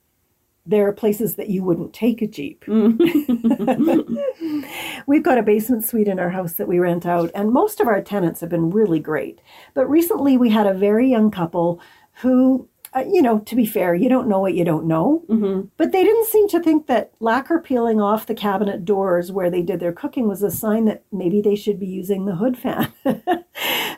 There 0.65 0.87
are 0.87 0.93
places 0.93 1.35
that 1.35 1.49
you 1.49 1.63
wouldn't 1.63 1.91
take 1.91 2.21
a 2.21 2.27
Jeep. 2.27 2.63
Mm. 2.67 2.97
We've 5.11 5.21
got 5.21 5.37
a 5.37 5.43
basement 5.43 5.83
suite 5.83 6.07
in 6.07 6.19
our 6.19 6.29
house 6.29 6.53
that 6.53 6.69
we 6.69 6.79
rent 6.79 7.05
out, 7.05 7.31
and 7.35 7.51
most 7.51 7.81
of 7.81 7.87
our 7.89 8.01
tenants 8.01 8.39
have 8.39 8.49
been 8.49 8.69
really 8.69 9.01
great. 9.01 9.41
But 9.73 9.89
recently 9.89 10.37
we 10.37 10.51
had 10.51 10.65
a 10.65 10.73
very 10.73 11.09
young 11.09 11.31
couple 11.31 11.81
who, 12.21 12.69
uh, 12.95 13.03
you 13.05 13.21
know, 13.21 13.39
to 13.39 13.57
be 13.57 13.65
fair, 13.65 13.93
you 13.93 14.07
don't 14.07 14.29
know 14.29 14.39
what 14.39 14.53
you 14.53 14.63
don't 14.63 14.85
know. 14.85 15.23
Mhm. 15.27 15.67
But 15.75 15.91
they 15.91 16.05
didn't 16.05 16.27
seem 16.27 16.47
to 16.47 16.61
think 16.61 16.87
that 16.87 17.11
lacquer 17.19 17.59
peeling 17.59 17.99
off 17.99 18.25
the 18.25 18.33
cabinet 18.33 18.85
doors 18.85 19.33
where 19.33 19.49
they 19.49 19.61
did 19.61 19.81
their 19.81 19.91
cooking 19.91 20.29
was 20.29 20.43
a 20.43 20.49
sign 20.49 20.85
that 20.85 21.03
maybe 21.11 21.41
they 21.41 21.55
should 21.55 21.77
be 21.77 21.87
using 21.87 22.23
the 22.23 22.35
hood 22.35 22.57
fan. 22.57 22.87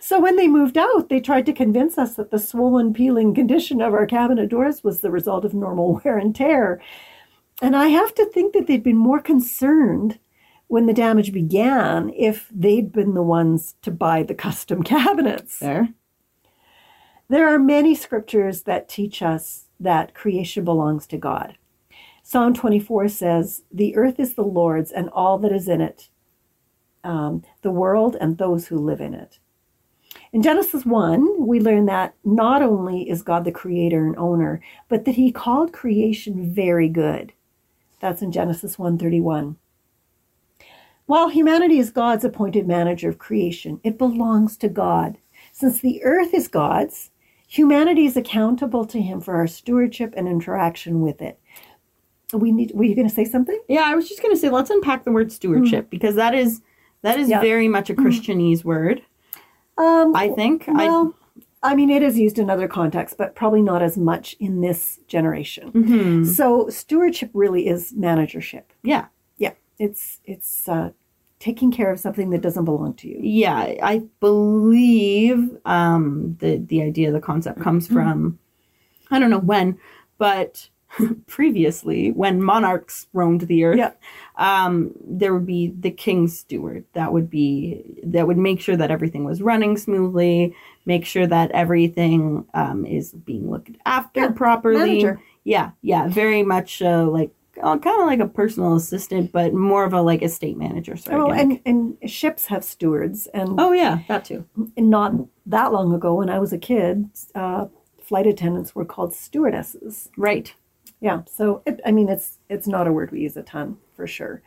so 0.02 0.20
when 0.20 0.36
they 0.36 0.48
moved 0.48 0.80
out, 0.80 1.10
they 1.10 1.20
tried 1.20 1.46
to 1.46 1.54
convince 1.54 2.00
us 2.00 2.16
that 2.16 2.32
the 2.32 2.40
swollen 2.40 2.92
peeling 2.92 3.36
condition 3.36 3.84
of 3.84 3.94
our 3.94 4.08
cabinet 4.08 4.50
doors 4.50 4.84
was 4.84 5.02
the 5.02 5.12
result 5.12 5.46
of 5.46 5.54
normal 5.54 6.02
wear 6.04 6.18
and 6.18 6.36
tear. 6.36 6.82
And 7.62 7.76
I 7.76 7.90
have 7.90 8.16
to 8.16 8.26
think 8.26 8.54
that 8.54 8.66
they'd 8.66 8.82
been 8.82 8.98
more 8.98 9.20
concerned 9.20 10.18
when 10.74 10.88
the 10.88 10.94
damage 10.94 11.32
began 11.32 12.12
if 12.18 12.50
they'd 12.52 12.92
been 12.92 13.14
the 13.14 13.22
ones 13.22 13.76
to 13.84 13.92
buy 13.92 14.24
the 14.24 14.34
custom 14.34 14.82
cabinets. 14.96 15.58
Fair. 15.58 15.90
There 17.30 17.48
are 17.48 17.60
many 17.60 17.94
scriptures 17.94 18.64
that 18.64 18.90
teach 18.90 19.22
us 19.22 19.66
that 19.80 20.16
creation 20.16 20.64
belongs 20.64 21.06
to 21.08 21.18
God. 21.20 21.60
Psalm 22.24 22.56
24 22.56 23.08
says, 23.10 23.62
The 23.72 23.96
earth 23.96 24.20
is 24.20 24.34
the 24.34 24.42
Lord's 24.42 24.92
and 24.92 25.10
all 25.10 25.38
that 25.38 25.52
is 25.52 25.68
in 25.68 25.80
it, 25.80 26.10
um, 27.04 27.44
the 27.62 27.70
world 27.70 28.18
and 28.20 28.40
those 28.40 28.66
who 28.66 28.80
live 28.80 29.00
in 29.00 29.14
it. 29.14 29.38
In 30.32 30.42
Genesis 30.42 30.88
1, 30.88 31.46
we 31.46 31.60
learn 31.60 31.86
that 31.86 32.16
not 32.24 32.64
only 32.64 33.08
is 33.08 33.22
God 33.22 33.46
the 33.46 33.52
creator 33.52 34.08
and 34.08 34.18
owner, 34.18 34.60
but 34.90 35.06
that 35.06 35.14
he 35.14 35.32
called 35.32 35.72
creation 35.72 36.52
very 36.52 36.90
good. 36.90 37.32
That's 38.00 38.24
in 38.24 38.32
Genesis 38.32 38.78
1:31. 38.80 39.58
While 41.06 41.30
humanity 41.30 41.80
is 41.80 41.92
God's 41.92 42.24
appointed 42.24 42.68
manager 42.68 43.10
of 43.10 43.18
creation, 43.18 43.80
it 43.84 43.98
belongs 43.98 44.56
to 44.58 44.70
God. 44.70 45.18
Since 45.52 45.82
the 45.82 46.04
earth 46.04 46.34
is 46.34 46.48
God's, 46.48 47.12
humanity 47.48 48.06
is 48.06 48.16
accountable 48.18 48.86
to 48.86 49.02
him 49.02 49.20
for 49.22 49.36
our 49.36 49.48
stewardship 49.48 50.14
and 50.16 50.28
interaction 50.28 51.02
with 51.02 51.22
it. 51.22 51.40
We 52.32 52.52
need 52.52 52.72
were 52.74 52.86
you 52.86 52.96
going 52.96 53.08
to 53.08 53.14
say 53.14 53.26
something? 53.26 53.60
Yeah, 53.68 53.84
I 53.86 53.94
was 53.96 54.10
just 54.10 54.22
gonna 54.24 54.36
say 54.36 54.50
let's 54.50 54.72
unpack 54.72 55.04
the 55.04 55.12
word 55.12 55.32
stewardship 55.32 55.90
because 55.92 56.16
that 56.16 56.34
is 56.34 56.62
that 57.04 57.20
is 57.20 57.30
Yeah. 57.30 57.42
very 57.42 57.68
much 57.68 57.90
a 57.92 57.94
Christianese 57.94 58.64
word. 58.64 59.04
Um 59.78 60.16
I 60.16 60.30
think. 60.30 60.66
well, 60.68 61.14
I 61.62 61.76
mean 61.76 61.92
it 61.92 62.02
is 62.02 62.18
used 62.18 62.40
in 62.40 62.50
other 62.50 62.68
contexts, 62.68 63.16
but 63.16 63.36
probably 63.36 63.62
not 63.62 63.84
as 63.84 63.98
much 63.98 64.36
in 64.40 64.62
this 64.62 65.00
generation. 65.08 65.72
I 65.76 65.78
Mhm. 65.78 66.26
So 66.26 66.70
stewardship 66.70 67.30
really 67.34 67.68
is 67.68 67.94
managership. 67.94 68.74
yeah. 68.84 69.06
It's 69.80 70.20
it's 70.26 70.68
uh, 70.68 70.92
taking 71.40 71.72
care 71.72 71.92
of 71.92 72.00
something 72.00 72.30
that 72.32 72.42
doesn't 72.42 72.66
belong 72.66 72.94
to 72.96 73.08
you. 73.08 73.20
Yeah, 73.20 73.76
I 73.82 74.04
believe 74.20 75.58
um, 75.66 76.36
the 76.40 76.58
the 76.58 76.82
idea, 76.82 77.12
the 77.12 77.22
concept 77.22 77.60
comes 77.60 77.88
Mm-hmm. 77.88 77.94
from 77.94 78.40
I 79.12 79.20
don't 79.20 79.30
know 79.32 79.40
when, 79.40 79.80
but 80.18 80.70
previously 81.28 82.12
when 82.12 82.42
monarchs 82.44 83.08
roamed 83.14 83.42
the 83.42 83.66
earth, 83.66 83.78
Yeah. 83.78 83.92
um, 84.38 84.92
there 85.06 85.34
would 85.34 85.46
be 85.48 85.70
the 85.80 85.92
king's 85.92 86.40
steward 86.40 86.86
that 86.94 87.14
would 87.14 87.30
be 87.30 87.84
that 88.06 88.28
would 88.28 88.38
make 88.38 88.62
sure 88.62 88.78
that 88.78 88.92
everything 88.92 89.26
was 89.26 89.42
running 89.42 89.78
smoothly, 89.78 90.56
make 90.86 91.06
sure 91.06 91.28
that 91.28 91.52
everything 91.52 92.46
um, 92.54 92.86
is 92.86 93.14
being 93.14 93.50
looked 93.52 93.72
after 93.86 94.22
Yeah, 94.22 94.32
properly. 94.32 94.80
manager. 94.80 95.22
Yeah, 95.46 95.72
yeah, 95.82 96.08
very 96.10 96.44
much 96.44 96.82
uh, 96.82 97.06
like. 97.10 97.32
Uh, 97.62 97.78
kind 97.78 98.02
of 98.02 98.08
like 98.08 98.20
a 98.20 98.28
personal 98.28 98.76
assistant, 98.76 99.32
but 99.32 99.54
more 99.54 99.86
of 99.86 99.94
a 99.94 100.02
like 100.02 100.24
estate 100.24 100.58
manager. 100.58 100.98
Sort 100.98 101.20
Oh, 101.20 101.32
and 101.32 101.60
and 101.66 101.98
ships 102.10 102.48
have 102.48 102.64
stewards, 102.64 103.28
and, 103.28 103.60
oh 103.60 103.74
yeah, 103.74 104.00
that 104.08 104.26
too. 104.26 104.46
and 104.76 104.90
not 104.90 105.14
that 105.46 105.72
long 105.72 105.94
ago, 105.94 106.16
when 106.16 106.30
I 106.30 106.40
was 106.40 106.52
a 106.52 106.58
kid, 106.58 107.10
uh, 107.36 107.68
flight 108.02 108.26
attendants 108.26 108.74
were 108.74 108.86
called 108.86 109.14
stewardesses. 109.14 110.10
Right. 110.18 110.54
Yeah, 111.00 111.22
so 111.32 111.62
it, 111.66 111.80
I 111.86 111.92
mean, 111.92 112.10
it's 112.10 112.40
it's 112.50 112.68
not 112.68 112.88
a 112.88 112.92
word 112.92 113.12
we 113.12 113.22
use 113.22 113.38
a 113.38 113.44
ton 113.44 113.78
for 113.96 114.08
sure, 114.08 114.42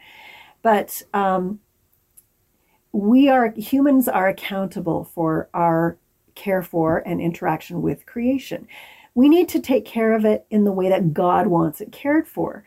but 0.63 1.03
um, 1.15 1.61
we 2.93 3.29
are 3.29 3.53
humans 3.57 4.09
are 4.09 4.27
accountable 4.27 5.05
for 5.05 5.49
our 5.55 5.97
care 6.35 6.63
for 6.63 6.99
and 7.07 7.21
interaction 7.21 7.83
with 7.83 8.07
creation. 8.07 8.67
We 9.15 9.29
need 9.29 9.49
to 9.51 9.61
take 9.61 9.85
care 9.85 10.13
of 10.15 10.25
it 10.25 10.45
in 10.51 10.65
the 10.65 10.73
way 10.73 10.89
that 10.89 11.15
God 11.15 11.47
wants 11.47 11.81
it 11.81 11.93
cared 11.93 12.27
for, 12.27 12.65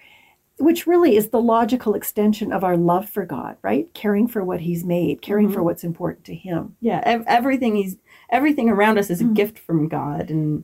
which 0.59 0.85
really 0.85 1.15
is 1.15 1.29
the 1.29 1.41
logical 1.41 1.93
extension 1.93 2.51
of 2.51 2.63
our 2.63 2.77
love 2.77 3.09
for 3.09 3.25
God, 3.25 3.57
right? 3.61 3.91
Caring 3.93 4.27
for 4.27 4.43
what 4.43 4.61
He's 4.61 4.83
made, 4.83 5.21
caring 5.21 5.47
for 5.47 5.55
mm-hmm. 5.55 5.65
what's 5.65 5.83
important 5.83 6.25
to 6.25 6.35
Him. 6.35 6.75
Yeah, 6.81 7.01
ev- 7.05 7.25
everything 7.27 7.75
he's 7.75 7.97
everything 8.29 8.69
around 8.69 8.97
us 8.97 9.09
is 9.09 9.21
a 9.21 9.23
mm-hmm. 9.23 9.33
gift 9.33 9.59
from 9.59 9.87
God, 9.87 10.29
and 10.29 10.63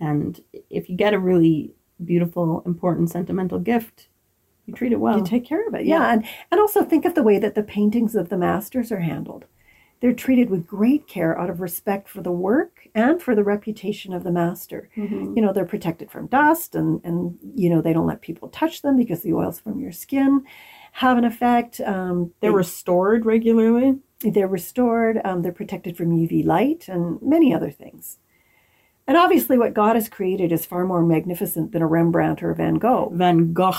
and 0.00 0.40
if 0.70 0.88
you 0.88 0.96
get 0.96 1.14
a 1.14 1.18
really 1.18 1.74
beautiful, 2.04 2.62
important, 2.66 3.10
sentimental 3.10 3.58
gift, 3.58 4.08
you 4.66 4.74
treat 4.74 4.92
it 4.92 5.00
well. 5.00 5.18
You 5.18 5.24
take 5.24 5.44
care 5.44 5.66
of 5.66 5.74
it. 5.74 5.84
Yeah. 5.84 5.98
Yeah. 5.98 6.12
And, 6.12 6.24
and 6.50 6.60
also 6.60 6.84
think 6.84 7.04
of 7.04 7.14
the 7.14 7.22
way 7.22 7.38
that 7.38 7.54
the 7.54 7.62
paintings 7.62 8.14
of 8.14 8.28
the 8.28 8.36
masters 8.36 8.90
are 8.90 9.00
handled. 9.00 9.44
They're 10.04 10.12
treated 10.12 10.50
with 10.50 10.66
great 10.66 11.06
care 11.08 11.40
out 11.40 11.48
of 11.48 11.62
respect 11.62 12.10
for 12.10 12.20
the 12.20 12.30
work 12.30 12.86
and 12.94 13.22
for 13.22 13.34
the 13.34 13.42
reputation 13.42 14.12
of 14.12 14.22
the 14.22 14.30
master. 14.30 14.90
Mhm. 14.94 15.34
You 15.34 15.40
know, 15.40 15.50
they're 15.50 15.64
protected 15.64 16.10
from 16.10 16.26
dust 16.26 16.74
and, 16.74 17.00
and, 17.04 17.38
you 17.54 17.70
know, 17.70 17.80
they 17.80 17.94
don't 17.94 18.06
let 18.06 18.20
people 18.20 18.48
touch 18.48 18.82
them 18.82 18.96
because 18.98 19.22
the 19.22 19.32
oils 19.32 19.60
from 19.60 19.80
your 19.80 19.92
skin 19.92 20.42
have 20.92 21.16
an 21.16 21.24
effect. 21.24 21.80
Um, 21.80 22.32
They're 22.42 22.50
they- 22.50 22.56
restored 22.56 23.24
regularly. 23.24 23.98
they're 24.22 24.46
restored, 24.46 25.22
um, 25.24 25.40
they're 25.40 25.52
protected 25.52 25.96
from 25.96 26.12
UV 26.12 26.42
light 26.44 26.86
and 26.86 27.18
many 27.22 27.54
other 27.54 27.70
things. 27.70 28.18
And 29.06 29.16
obviously, 29.16 29.56
what 29.56 29.72
God 29.72 29.96
has 29.96 30.10
created 30.10 30.52
is 30.52 30.66
far 30.66 30.84
more 30.84 31.02
magnificent 31.02 31.72
than 31.72 31.80
a 31.80 31.86
Rembrandt 31.86 32.42
or 32.42 32.50
a 32.50 32.54
Van 32.54 32.74
Gogh. 32.74 33.10
Van 33.14 33.54
Gogh 33.54 33.72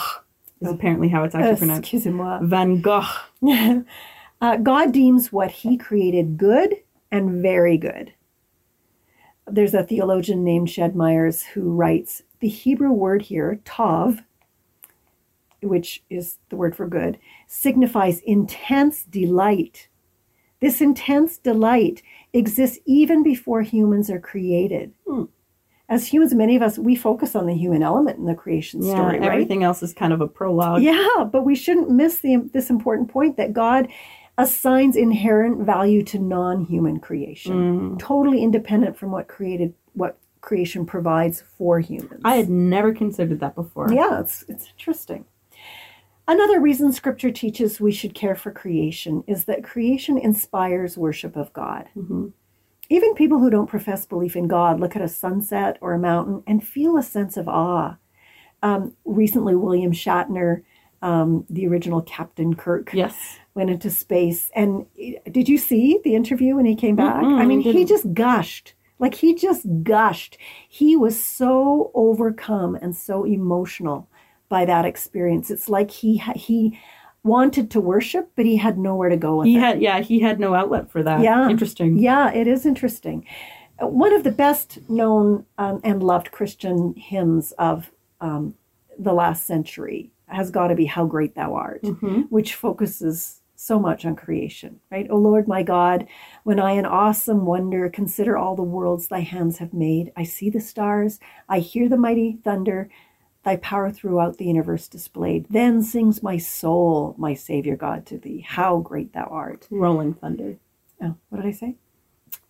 is 0.61 0.71
apparently 0.71 1.09
how 1.09 1.23
it's 1.23 1.35
actually 1.35 1.57
pronounced. 1.57 1.81
Excusez-moi. 1.81 2.39
Van 2.41 2.81
Gogh. 2.81 3.05
uh, 4.41 4.57
God 4.57 4.91
deems 4.91 5.31
what 5.31 5.51
he 5.51 5.77
created 5.77 6.37
good 6.37 6.75
and 7.11 7.41
very 7.41 7.77
good. 7.77 8.13
There's 9.47 9.73
a 9.73 9.83
theologian 9.83 10.43
named 10.43 10.67
Ched 10.67 10.95
Myers 10.95 11.43
who 11.43 11.71
writes 11.71 12.23
the 12.39 12.47
Hebrew 12.47 12.91
word 12.91 13.21
here, 13.23 13.59
tov, 13.63 14.23
which 15.61 16.03
is 16.09 16.37
the 16.49 16.55
word 16.55 16.75
for 16.75 16.87
good, 16.87 17.17
signifies 17.47 18.19
intense 18.21 19.03
delight. 19.03 19.87
This 20.59 20.81
intense 20.81 21.37
delight 21.37 22.01
exists 22.33 22.79
even 22.85 23.23
before 23.23 23.61
humans 23.61 24.09
are 24.09 24.19
created. 24.19 24.93
Hmm. 25.07 25.23
As 25.87 26.07
humans, 26.07 26.33
many 26.33 26.55
of 26.55 26.63
us, 26.63 26.79
we 26.79 26.95
focus 26.95 27.35
on 27.35 27.45
the 27.45 27.53
human 27.53 27.83
element 27.83 28.17
in 28.17 28.25
the 28.25 28.33
creation 28.33 28.81
Yeah, 28.83 28.93
story, 28.93 29.19
right? 29.19 29.31
everything 29.31 29.63
else 29.63 29.83
is 29.83 29.93
kind 29.93 30.11
of 30.11 30.21
a 30.21 30.27
prologue. 30.27 30.81
Yeah, 30.81 31.25
but 31.31 31.43
we 31.45 31.55
shouldn't 31.55 31.91
miss 31.91 32.21
the, 32.21 32.37
this 32.53 32.71
important 32.71 33.09
point 33.09 33.37
that 33.37 33.53
God 33.53 33.87
assigns 34.37 34.95
inherent 34.95 35.65
value 35.65 36.03
to 36.03 36.19
non-human 36.19 36.99
creation, 36.99 37.53
Mm. 37.93 37.99
totally 37.99 38.43
independent 38.43 38.97
from 38.97 39.11
what 39.11 39.27
created 39.27 39.73
what 39.93 40.17
creation 40.41 40.85
provides 40.85 41.41
for 41.57 41.79
humans. 41.79 42.21
I 42.25 42.35
had 42.35 42.49
never 42.49 42.93
considered 42.93 43.39
that 43.39 43.55
before. 43.55 43.91
yeah, 43.91 44.19
it's 44.19 44.43
it's 44.47 44.69
interesting. 44.77 45.25
Another 46.27 46.59
reason 46.59 46.91
Scripture 46.91 47.31
teaches 47.31 47.79
we 47.79 47.91
should 47.91 48.13
care 48.15 48.35
for 48.35 48.51
creation 48.51 49.23
is 49.27 49.45
that 49.45 49.63
creation 49.63 50.17
inspires 50.17 50.97
worship 50.97 51.35
of 51.35 51.53
God. 51.53 51.85
Mhm. 51.95 52.31
Even 52.89 53.13
people 53.15 53.39
who 53.39 53.49
don't 53.49 53.69
profess 53.69 54.05
belief 54.05 54.35
in 54.35 54.47
God 54.47 54.79
look 54.79 54.95
at 54.95 55.01
a 55.01 55.07
sunset 55.07 55.77
or 55.81 55.93
a 55.93 55.99
mountain 55.99 56.43
and 56.45 56.63
feel 56.63 56.97
a 56.97 57.03
sense 57.03 57.37
of 57.37 57.47
awe. 57.47 57.97
Um, 58.63 58.93
recently, 59.05 59.55
William 59.55 59.91
Shatner, 59.91 60.61
um, 61.05 61.45
the 61.49 61.67
original 61.67 62.01
Captain 62.01 62.55
Kirk, 62.55 62.89
Yes. 62.93 63.15
went 63.53 63.69
into 63.69 63.89
space. 63.89 64.49
And 64.55 64.85
did 65.31 65.47
you 65.47 65.57
see 65.57 65.99
the 66.03 66.15
interview 66.15 66.55
when 66.55 66.65
he 66.65 66.75
came 66.75 66.95
back? 66.95 67.21
Mm-mm, 67.23 67.39
I 67.39 67.45
mean, 67.45 67.61
he 67.61 67.85
just 67.85 68.13
gushed. 68.13 68.73
Like 68.97 69.13
he 69.15 69.35
just 69.35 69.65
gushed. 69.83 70.37
He 70.67 70.95
was 70.95 71.21
so 71.21 71.91
overcome 71.93 72.75
and 72.81 72.95
so 72.95 73.23
emotional 73.25 74.07
by 74.49 74.65
that 74.65 74.85
experience. 74.85 75.51
It's 75.51 75.69
like 75.69 75.91
he 75.91 76.17
he 76.35 76.79
wanted 77.23 77.69
to 77.71 77.81
worship, 77.81 78.31
but 78.35 78.45
he 78.45 78.55
had 78.57 78.77
nowhere 78.77 79.09
to 79.09 79.17
go 79.17 79.37
with 79.37 79.47
He 79.47 79.57
it. 79.57 79.59
had 79.59 79.81
yeah, 79.81 79.99
he 79.99 80.19
had 80.19 80.39
no 80.39 80.53
outlet 80.55 80.89
for 80.91 81.03
that. 81.03 81.21
Yeah. 81.21 81.49
Interesting. 81.49 81.97
Yeah, 81.97 82.31
it 82.33 82.47
is 82.47 82.65
interesting. 82.65 83.25
One 83.79 84.13
of 84.13 84.23
the 84.23 84.31
best 84.31 84.79
known 84.89 85.45
um, 85.57 85.81
and 85.83 86.01
loved 86.01 86.31
Christian 86.31 86.93
hymns 86.97 87.51
of 87.59 87.91
um, 88.21 88.55
the 88.97 89.11
last 89.13 89.45
century 89.45 90.11
has 90.27 90.51
got 90.51 90.67
to 90.67 90.75
be 90.75 90.85
How 90.85 91.05
Great 91.05 91.35
Thou 91.35 91.53
Art, 91.53 91.83
Mhm. 91.83 92.27
which 92.29 92.55
focuses 92.55 93.41
so 93.55 93.79
much 93.79 94.05
on 94.05 94.15
creation, 94.15 94.79
right? 94.91 95.09
O 95.09 95.17
Lord 95.17 95.47
my 95.47 95.63
God, 95.63 96.07
when 96.43 96.59
I 96.59 96.71
in 96.71 96.85
awesome 96.85 97.45
wonder 97.45 97.89
consider 97.89 98.37
all 98.37 98.55
the 98.55 98.63
worlds 98.63 99.07
thy 99.07 99.21
hands 99.21 99.59
have 99.59 99.73
made, 99.73 100.11
I 100.15 100.23
see 100.23 100.49
the 100.49 100.59
stars, 100.59 101.19
I 101.47 101.59
hear 101.59 101.87
the 101.87 101.97
mighty 101.97 102.33
thunder, 102.43 102.89
thy 103.43 103.55
power 103.57 103.91
throughout 103.91 104.37
the 104.37 104.45
universe 104.45 104.87
displayed. 104.87 105.45
Then 105.49 105.81
sings 105.83 106.21
my 106.23 106.37
soul, 106.37 107.15
my 107.17 107.33
Savior 107.33 107.75
God, 107.77 108.05
to 108.07 108.17
thee. 108.17 108.41
How 108.45 108.79
great 108.79 109.13
thou 109.13 109.25
art. 109.25 109.67
Rolling 109.71 110.13
thunder. 110.15 110.57
Oh, 111.01 111.15
what 111.29 111.41
did 111.41 111.47
I 111.47 111.51
say? 111.51 111.75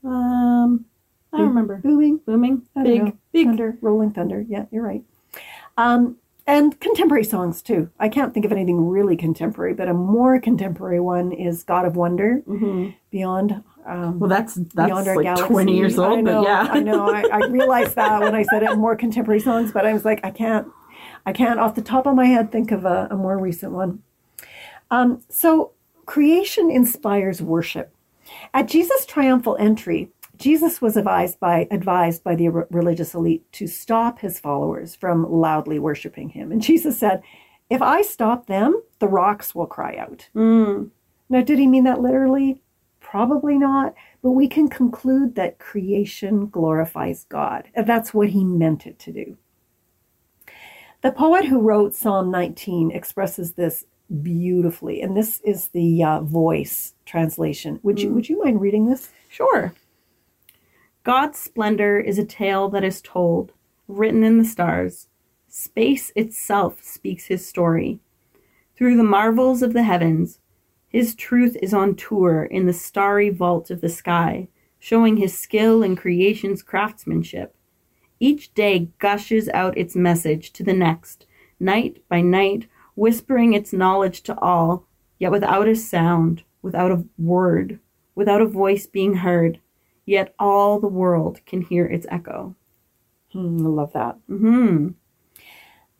Um 0.04 0.86
I 1.34 1.40
don't 1.40 1.50
remember. 1.50 1.78
Booming, 1.84 2.20
Booming. 2.26 2.62
I 2.78 2.84
Big 2.84 3.18
big 3.34 3.48
thunder, 3.48 3.78
rolling 3.82 4.12
thunder. 4.12 4.46
Yeah, 4.48 4.66
you're 4.72 4.84
right. 4.84 5.04
Um, 5.78 6.16
and 6.48 6.80
contemporary 6.80 7.24
songs 7.24 7.62
too. 7.62 7.90
I 8.00 8.08
can't 8.10 8.34
think 8.34 8.46
of 8.46 8.52
anything 8.52 8.88
really 8.88 9.16
contemporary, 9.18 9.74
but 9.74 9.88
a 9.88 9.94
more 9.94 10.40
contemporary 10.40 11.00
one 11.00 11.32
is 11.32 11.64
"God 11.64 11.86
of 11.86 11.96
Wonder" 11.96 12.42
Mhm. 12.48 12.94
beyond. 13.12 13.64
Um, 13.86 14.20
Well 14.20 14.30
that's 14.30 14.56
that's 14.56 14.74
beyond 14.76 15.08
our 15.08 15.16
like 15.16 15.24
galaxy. 15.26 15.48
twenty 15.48 15.78
years 15.78 15.98
old, 16.00 16.20
I 16.20 16.22
know, 16.22 16.42
but 16.44 16.48
yeah. 16.48 16.68
I 16.72 16.80
know. 16.80 17.10
I, 17.10 17.22
I 17.32 17.38
realized 17.50 17.96
that 17.96 18.22
when 18.22 18.36
I 18.36 18.44
said 18.44 18.64
it. 18.64 18.76
More 18.78 18.96
contemporary 18.96 19.40
songs, 19.40 19.72
but 19.72 19.86
I 19.86 19.94
was 19.94 20.06
like, 20.06 20.20
I 20.24 20.32
can't, 20.32 20.68
I 21.26 21.34
can't 21.34 21.60
off 21.60 21.76
the 21.76 21.82
top 21.82 22.06
of 22.08 22.16
my 22.16 22.26
head 22.26 22.52
think 22.52 22.72
of 22.72 22.86
a, 22.86 23.08
a 23.12 23.16
more 23.16 23.38
recent 23.38 23.72
one. 23.74 24.02
Um, 24.92 25.22
so 25.30 25.72
creation 26.06 26.70
inspires 26.72 27.42
worship. 27.42 27.92
At 28.54 28.68
Jesus' 28.68 29.06
triumphal 29.06 29.56
entry, 29.60 30.10
Jesus 30.38 30.82
was 30.82 30.98
advised 30.98 31.40
by 31.40 31.68
advised 31.72 32.24
by 32.24 32.36
the 32.36 32.50
religious 32.50 33.14
elite 33.14 33.52
to 33.54 33.68
stop 33.68 34.20
his 34.20 34.40
followers 34.40 34.96
from 34.96 35.30
loudly 35.30 35.80
worshiping 35.80 36.30
him. 36.30 36.52
And 36.52 36.62
Jesus 36.62 36.98
said, 36.98 37.22
"If 37.70 37.82
I 37.82 38.02
stop 38.02 38.48
them, 38.48 38.82
the 39.00 39.08
rocks 39.08 39.54
will 39.54 39.68
cry 39.68 39.96
out." 39.96 40.30
Mm. 40.36 40.92
Now, 41.30 41.42
did 41.42 41.60
he 41.60 41.68
mean 41.68 41.84
that 41.86 42.02
literally? 42.02 42.62
Probably 43.00 43.58
not, 43.58 43.94
but 44.22 44.32
we 44.32 44.48
can 44.48 44.68
conclude 44.68 45.36
that 45.36 45.60
creation 45.60 46.48
glorifies 46.48 47.26
God. 47.30 47.70
And 47.76 47.88
That's 47.88 48.14
what 48.14 48.30
he 48.30 48.44
meant 48.44 48.88
it 48.88 49.00
to 49.00 49.12
do. 49.12 49.38
The 51.02 51.12
poet 51.12 51.46
who 51.46 51.60
wrote 51.62 51.94
Psalm 51.94 52.32
19 52.32 52.92
expresses 52.92 53.54
this 53.54 53.86
beautifully, 54.24 55.02
and 55.02 55.16
this 55.16 55.40
is 55.42 55.68
the 55.70 56.04
uh, 56.04 56.22
voice 56.22 56.94
translation. 57.06 57.80
Would 57.84 58.02
you 58.02 58.10
would 58.10 58.30
you 58.30 58.44
mind 58.44 58.62
reading 58.62 58.88
this? 58.88 59.10
Sure. 59.30 59.74
God's 61.06 61.38
splendor 61.38 62.00
is 62.00 62.18
a 62.18 62.26
tale 62.26 62.68
that 62.70 62.84
is 62.84 63.00
told, 63.00 63.52
written 63.88 64.24
in 64.24 64.40
the 64.40 64.44
stars. 64.44 65.08
Space 65.48 66.12
itself 66.16 66.82
speaks 66.82 67.26
his 67.26 67.48
story. 67.48 68.00
Through 68.76 68.98
the 68.98 69.04
marvels 69.04 69.62
of 69.62 69.74
the 69.74 69.84
heavens, 69.84 70.40
his 70.88 71.14
truth 71.14 71.58
is 71.62 71.76
on 71.76 71.94
tour 71.94 72.46
in 72.46 72.66
the 72.66 72.74
starry 72.74 73.30
vault 73.30 73.70
of 73.70 73.82
the 73.82 73.90
sky, 73.90 74.48
showing 74.80 75.18
his 75.18 75.38
skill 75.38 75.84
in 75.84 75.96
creation's 75.96 76.64
craftsmanship. 76.64 77.56
Each 78.20 78.52
day 78.56 78.90
gushes 78.98 79.48
out 79.50 79.78
its 79.78 79.96
message 79.96 80.54
to 80.54 80.64
the 80.64 80.74
next, 80.74 81.28
night 81.60 82.02
by 82.10 82.22
night, 82.22 82.66
whispering 82.96 83.54
its 83.54 83.72
knowledge 83.72 84.24
to 84.24 84.40
all, 84.40 84.88
yet 85.20 85.30
without 85.30 85.68
a 85.68 85.76
sound, 85.76 86.42
without 86.64 86.90
a 86.90 87.06
word, 87.20 87.80
without 88.16 88.42
a 88.42 88.48
voice 88.48 88.88
being 88.88 89.18
heard, 89.18 89.60
yet 90.06 90.34
all 90.40 90.80
the 90.80 90.88
world 90.88 91.42
can 91.46 91.62
hear 91.62 91.86
its 91.86 92.06
echo. 92.10 92.56
Hmm, 93.34 93.66
I 93.66 93.70
love 93.70 93.94
that. 93.94 94.18
hmm 94.28 94.90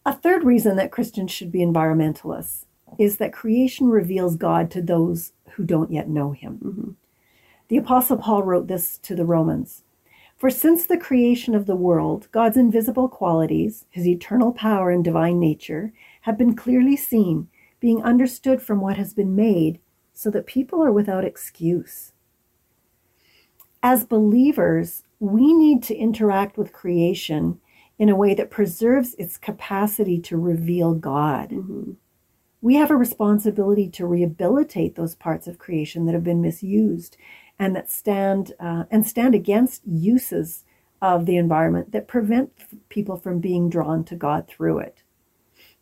A 0.06 0.14
third 0.14 0.44
reason 0.44 0.78
that 0.78 0.92
Christians 0.92 1.32
should 1.32 1.52
be 1.52 1.60
environmentalists 1.60 2.66
is 2.98 3.18
that 3.18 3.34
creation 3.34 3.88
reveals 3.90 4.36
God 4.36 4.72
to 4.72 4.82
those 4.82 5.34
who 5.52 5.64
don't 5.66 5.92
yet 5.92 6.08
know 6.10 6.32
him. 6.32 6.98
The 7.68 7.78
Apostle 7.78 8.18
Paul 8.18 8.44
wrote 8.44 8.68
this 8.68 8.98
to 9.00 9.16
the 9.16 9.26
Romans 9.26 9.84
For 10.38 10.50
since 10.50 10.86
the 10.86 10.98
creation 10.98 11.56
of 11.56 11.66
the 11.66 11.76
world, 11.76 12.28
God's 12.32 12.58
invisible 12.58 13.10
qualities, 13.10 13.86
his 13.90 14.08
eternal 14.08 14.52
power 14.54 14.92
and 14.92 15.04
divine 15.04 15.40
nature, 15.40 15.94
have 16.22 16.38
been 16.38 16.56
clearly 16.56 16.96
seen, 16.96 17.48
being 17.80 18.04
understood 18.04 18.62
from 18.62 18.82
what 18.82 18.98
has 18.98 19.14
been 19.14 19.36
made, 19.36 19.80
so 20.14 20.30
that 20.32 20.46
people 20.46 20.84
are 20.84 20.92
without 20.92 21.26
excuse. 21.26 22.14
As 23.86 24.04
believers, 24.04 25.04
we 25.20 25.54
need 25.54 25.84
to 25.84 25.96
interact 25.96 26.58
with 26.58 26.74
creation 26.74 27.60
in 28.00 28.10
a 28.10 28.16
way 28.16 28.34
that 28.34 28.50
preserves 28.50 29.14
its 29.20 29.38
capacity 29.38 30.20
to 30.22 30.38
reveal 30.38 30.96
God. 30.96 31.54
We 32.62 32.78
have 32.78 32.90
a 32.90 32.96
responsibility 32.96 33.88
to 33.90 34.08
rehabilitate 34.08 34.96
those 34.96 35.14
parts 35.14 35.46
of 35.46 35.60
creation 35.60 36.08
that 36.08 36.14
have 36.14 36.24
been 36.24 36.42
misused 36.42 37.16
and 37.60 37.76
that 37.76 37.92
stand 37.92 38.54
uh, 38.60 38.86
and 38.90 39.06
stand 39.06 39.36
against 39.36 39.84
uses 39.86 40.66
of 41.00 41.28
the 41.28 41.38
environment 41.38 41.92
that 41.92 42.08
prevent 42.08 42.54
people 42.90 43.18
from 43.18 43.40
being 43.40 43.70
drawn 43.70 44.04
to 44.06 44.16
God 44.16 44.48
through 44.48 44.80
it. 44.80 45.04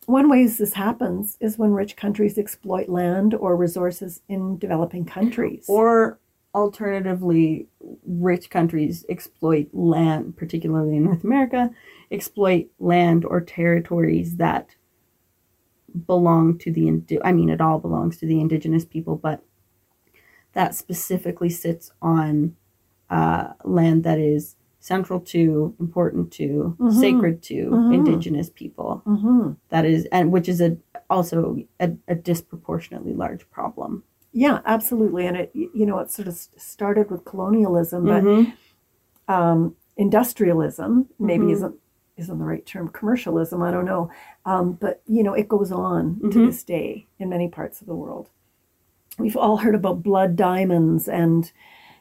One 0.08 0.30
way 0.30 0.46
this 0.46 0.74
happens 0.74 1.38
is 1.40 1.58
when 1.58 1.72
rich 1.72 1.96
countries 1.96 2.38
exploit 2.38 2.90
land 2.90 3.34
or 3.34 3.56
resources 3.56 4.22
in 4.28 4.58
developing 4.58 5.06
countries. 5.06 5.64
Or 5.70 6.20
alternatively, 6.56 7.68
rich 8.06 8.50
countries 8.50 9.06
exploit 9.10 9.68
land, 9.74 10.36
particularly 10.38 10.98
in 10.98 11.06
North 11.06 11.24
America, 11.24 11.70
exploit 12.12 12.68
land 12.80 13.26
or 13.26 13.42
territories 13.42 14.38
that 14.38 14.76
belong 16.08 16.58
to 16.60 16.72
the 16.72 16.88
indi- 16.88 17.24
I 17.24 17.32
mean 17.32 17.50
it 17.50 17.62
all 17.62 17.80
belongs 17.80 18.18
to 18.18 18.26
the 18.26 18.40
indigenous 18.40 18.86
people, 18.86 19.16
but 19.16 19.44
that 20.54 20.76
specifically 20.76 21.50
sits 21.50 21.92
on 22.02 22.56
uh, 23.10 23.54
land 23.64 24.04
that 24.04 24.18
is 24.18 24.56
central 24.80 25.20
to, 25.20 25.76
important 25.80 26.32
to, 26.32 26.76
Mhm. 26.80 26.92
sacred 26.94 27.42
to 27.44 27.70
Mhm. 27.70 27.94
indigenous 27.94 28.50
people. 28.50 29.02
Mhm. 29.06 29.58
That 29.70 29.86
is, 29.86 30.06
and 30.12 30.32
which 30.32 30.50
is 30.50 30.60
a 30.62 30.78
also 31.10 31.58
a, 31.80 31.92
a 32.08 32.16
disproportionately 32.16 33.14
large 33.14 33.48
problem. 33.52 34.04
Yeah, 34.34 34.62
absolutely. 34.66 35.28
And 35.28 35.38
it, 35.38 35.52
you 35.54 35.86
know, 35.86 36.00
it 36.00 36.12
sort 36.12 36.28
of 36.28 36.36
started 36.36 37.10
with 37.12 37.24
colonialism, 37.24 38.06
but 38.06 38.24
Mhm. 38.24 38.54
um, 39.28 39.76
industrialism 39.96 41.08
maybe 41.20 41.46
Mhm. 41.46 41.52
isn't 41.54 41.76
isn't 42.16 42.38
the 42.38 42.46
right 42.46 42.66
term. 42.66 42.90
Commercialism, 42.90 43.64
I 43.64 43.72
don't 43.72 43.86
know. 43.86 44.12
Um, 44.46 44.74
but 44.74 45.02
you 45.08 45.24
know, 45.24 45.34
it 45.34 45.48
goes 45.48 45.72
on 45.72 46.20
to 46.20 46.28
Mhm. 46.40 46.46
this 46.46 46.64
day 46.64 47.08
in 47.18 47.30
many 47.30 47.48
parts 47.48 47.82
of 47.82 47.88
the 47.88 47.96
world. 47.96 48.30
We've 49.18 49.36
all 49.38 49.58
heard 49.58 49.74
about 49.76 50.04
blood 50.04 50.36
diamonds 50.36 51.08
and 51.08 51.52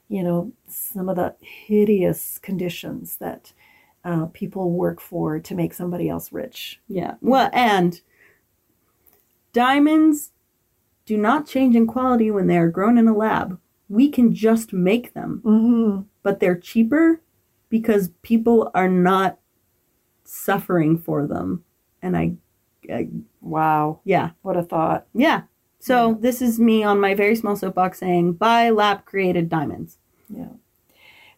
you 0.08 0.22
know 0.22 0.52
some 0.68 1.08
of 1.08 1.16
the 1.16 1.34
hideous 1.40 2.38
conditions 2.38 3.16
that 3.18 3.52
uh, 4.04 4.26
people 4.32 4.70
work 4.72 5.00
for 5.00 5.38
to 5.38 5.54
make 5.54 5.72
somebody 5.72 6.08
else 6.10 6.32
rich. 6.32 6.80
Yeah. 6.88 7.14
Well, 7.22 7.48
and 7.52 8.00
diamonds 9.52 10.32
do 11.06 11.16
not 11.18 11.46
change 11.46 11.74
in 11.76 11.86
quality 11.86 12.30
when 12.30 12.46
they 12.46 12.56
are 12.58 12.68
grown 12.68 12.98
in 12.98 13.08
a 13.08 13.16
lab. 13.16 13.58
We 13.88 14.08
can 14.08 14.34
just 14.34 14.72
make 14.72 15.12
them, 15.14 15.42
Mm-hmm. 15.44 16.02
but 16.22 16.40
they're 16.40 16.56
cheaper 16.58 17.20
because 17.68 18.10
people 18.22 18.70
are 18.74 18.88
not 18.88 19.38
suffering 20.24 20.96
for 20.98 21.26
them. 21.26 21.64
And 22.00 22.16
I, 22.16 22.34
I 22.92 23.08
Wow, 23.40 24.00
yeah, 24.04 24.30
what 24.42 24.56
a 24.56 24.62
thought! 24.62 25.06
yeah. 25.14 25.42
So 25.78 26.16
this 26.20 26.40
is 26.40 26.60
me 26.60 26.84
on 26.84 27.00
my 27.00 27.12
very 27.14 27.34
small 27.34 27.56
soapbox 27.56 27.98
saying, 27.98 28.34
buy 28.34 28.70
lab 28.70 29.04
created 29.04 29.48
diamonds. 29.48 29.98
Yeah. 30.28 30.46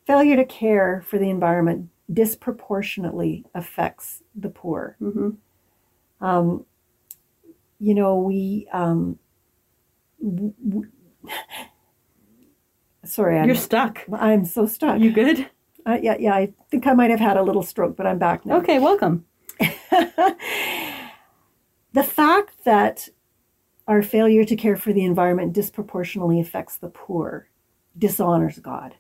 Failure 0.07 0.37
to 0.37 0.45
care 0.45 1.03
for 1.09 1.19
the 1.19 1.31
environment 1.31 1.89
disproportionately 2.13 3.47
affects 3.55 4.23
the 4.35 4.51
poor. 4.51 4.97
hmm 4.99 5.31
Um, 6.21 6.67
you 7.81 7.95
know, 7.95 8.19
we, 8.19 8.69
um, 8.71 9.19
w- 10.25 10.55
w- 10.69 10.91
Sorry, 13.05 13.39
I'm, 13.39 13.47
You're 13.47 13.55
stuck. 13.57 14.01
I'm 14.13 14.45
so 14.47 14.67
stuck. 14.67 14.99
You 15.01 15.13
good? 15.13 15.47
Uh, 15.87 15.99
yeah, 16.03 16.17
yeah. 16.19 16.35
I 16.35 16.53
think 16.71 16.87
I 16.87 16.95
might 16.95 17.11
have 17.11 17.21
had 17.21 17.37
a 17.37 17.43
little 17.43 17.63
stroke, 17.63 17.97
but 17.97 18.07
I'm 18.07 18.19
back 18.19 18.47
now. 18.47 18.57
Okay, 18.59 18.79
welcome. 18.79 19.27
The 21.93 22.03
fact 22.03 22.65
that 22.65 23.09
our 23.87 24.03
failure 24.03 24.43
to 24.45 24.57
care 24.57 24.75
for 24.77 24.93
the 24.93 25.05
environment 25.05 25.53
disproportionately 25.53 26.41
affects 26.41 26.77
the 26.77 26.89
poor 26.89 27.49
dishonors 27.97 28.59
God. 28.59 28.97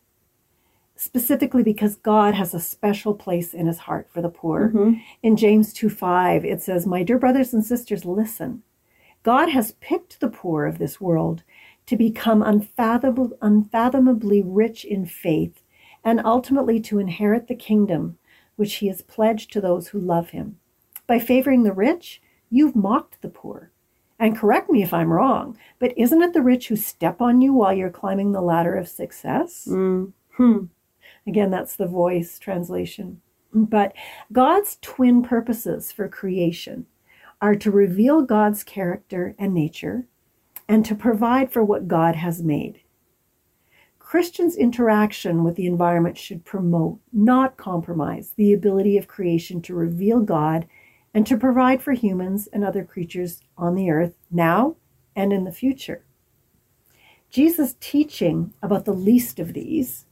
Specifically 0.94 1.64
because 1.64 1.96
God 1.96 2.34
has 2.34 2.54
a 2.54 2.60
special 2.60 3.12
place 3.12 3.52
in 3.52 3.66
his 3.66 3.78
heart 3.78 4.08
for 4.12 4.22
the 4.22 4.28
poor. 4.28 4.68
Mhm. 4.72 5.00
In 5.24 5.36
James 5.36 5.72
2 5.72 5.90
5, 5.90 6.44
it 6.44 6.62
says, 6.62 6.86
My 6.86 7.02
dear 7.02 7.18
brothers 7.18 7.52
and 7.52 7.64
sisters, 7.64 8.04
listen. 8.04 8.62
God 9.24 9.48
has 9.48 9.72
picked 9.80 10.20
the 10.20 10.28
poor 10.28 10.66
of 10.66 10.78
this 10.78 11.00
world 11.00 11.42
to 11.86 11.96
become 11.96 12.42
unfathomably 12.42 14.42
rich 14.42 14.84
in 14.84 15.06
faith 15.06 15.62
and 16.04 16.20
ultimately 16.24 16.78
to 16.80 16.98
inherit 16.98 17.48
the 17.48 17.54
kingdom 17.54 18.18
which 18.56 18.76
he 18.76 18.86
has 18.86 19.02
pledged 19.02 19.50
to 19.52 19.60
those 19.60 19.88
who 19.88 19.98
love 19.98 20.30
him. 20.30 20.58
By 21.06 21.18
favoring 21.18 21.62
the 21.62 21.72
rich, 21.72 22.20
you've 22.50 22.76
mocked 22.76 23.20
the 23.22 23.28
poor. 23.28 23.70
And 24.18 24.36
correct 24.36 24.70
me 24.70 24.82
if 24.82 24.94
I'm 24.94 25.12
wrong, 25.12 25.58
but 25.78 25.92
isn't 25.96 26.22
it 26.22 26.34
the 26.34 26.42
rich 26.42 26.68
who 26.68 26.76
step 26.76 27.20
on 27.20 27.40
you 27.40 27.52
while 27.52 27.72
you're 27.72 27.90
climbing 27.90 28.32
the 28.32 28.42
ladder 28.42 28.76
of 28.76 28.88
success? 28.88 29.66
Mm. 29.68 30.12
Hmm. 30.36 30.64
Again, 31.26 31.50
that's 31.50 31.76
the 31.76 31.86
voice 31.86 32.38
translation. 32.38 33.20
But 33.52 33.94
God's 34.32 34.78
twin 34.82 35.22
purposes 35.22 35.90
for 35.90 36.08
creation 36.08 36.86
are 37.44 37.54
to 37.54 37.70
reveal 37.70 38.22
God's 38.22 38.64
character 38.64 39.34
and 39.38 39.52
nature 39.52 40.06
and 40.66 40.82
to 40.86 40.94
provide 40.94 41.52
for 41.52 41.62
what 41.62 41.86
God 41.86 42.14
has 42.14 42.42
made. 42.42 42.80
Christians' 43.98 44.56
interaction 44.56 45.44
with 45.44 45.54
the 45.54 45.66
environment 45.66 46.16
should 46.16 46.46
promote, 46.46 47.00
not 47.12 47.58
compromise, 47.58 48.32
the 48.38 48.54
ability 48.54 48.96
of 48.96 49.08
creation 49.08 49.60
to 49.60 49.74
reveal 49.74 50.20
God 50.20 50.66
and 51.12 51.26
to 51.26 51.36
provide 51.36 51.82
for 51.82 51.92
humans 51.92 52.48
and 52.50 52.64
other 52.64 52.82
creatures 52.82 53.42
on 53.58 53.74
the 53.74 53.90
earth 53.90 54.14
now 54.30 54.76
and 55.14 55.30
in 55.30 55.44
the 55.44 55.52
future. 55.52 56.02
Jesus' 57.28 57.76
teaching 57.78 58.54
about 58.62 58.86
the 58.86 58.94
least 58.94 59.38
of 59.38 59.52
these, 59.52 60.06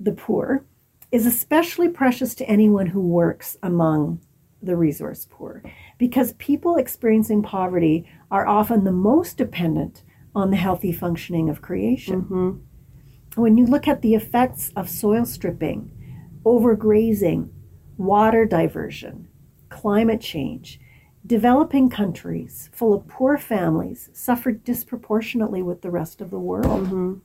the 0.00 0.12
poor, 0.12 0.64
is 1.10 1.26
especially 1.26 1.90
precious 1.90 2.34
to 2.36 2.48
anyone 2.48 2.86
who 2.86 3.02
works 3.02 3.58
among 3.62 4.18
the 4.62 4.76
resource 4.76 5.26
poor 5.28 5.62
because 6.02 6.32
people 6.32 6.74
experiencing 6.74 7.44
poverty 7.44 8.04
are 8.28 8.44
often 8.44 8.82
the 8.82 8.90
most 8.90 9.36
dependent 9.36 10.02
on 10.34 10.50
the 10.50 10.56
healthy 10.56 10.90
functioning 10.90 11.48
of 11.48 11.62
creation. 11.62 12.22
Mhm. 12.22 12.58
When 13.40 13.56
you 13.56 13.66
look 13.66 13.86
at 13.86 14.02
the 14.02 14.16
effects 14.16 14.72
of 14.74 14.90
soil 14.90 15.24
stripping, 15.24 15.92
overgrazing, 16.44 17.50
water 17.98 18.44
diversion, 18.44 19.28
climate 19.68 20.20
change, 20.20 20.80
developing 21.24 21.88
countries 21.88 22.68
full 22.72 22.92
of 22.94 23.06
poor 23.06 23.38
families 23.38 24.10
suffer 24.12 24.50
disproportionately 24.50 25.62
with 25.62 25.82
the 25.82 25.90
rest 25.92 26.20
of 26.20 26.30
the 26.30 26.40
world. 26.40 26.88
Mhm. 26.88 27.20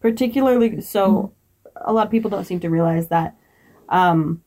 Particularly, 0.00 0.82
so 0.82 1.32
a 1.76 1.94
lot 1.94 2.08
of 2.08 2.10
people 2.10 2.28
don't 2.28 2.44
seem 2.44 2.60
to 2.60 2.68
realize 2.68 3.08
that 3.08 3.38
um, 3.88 4.42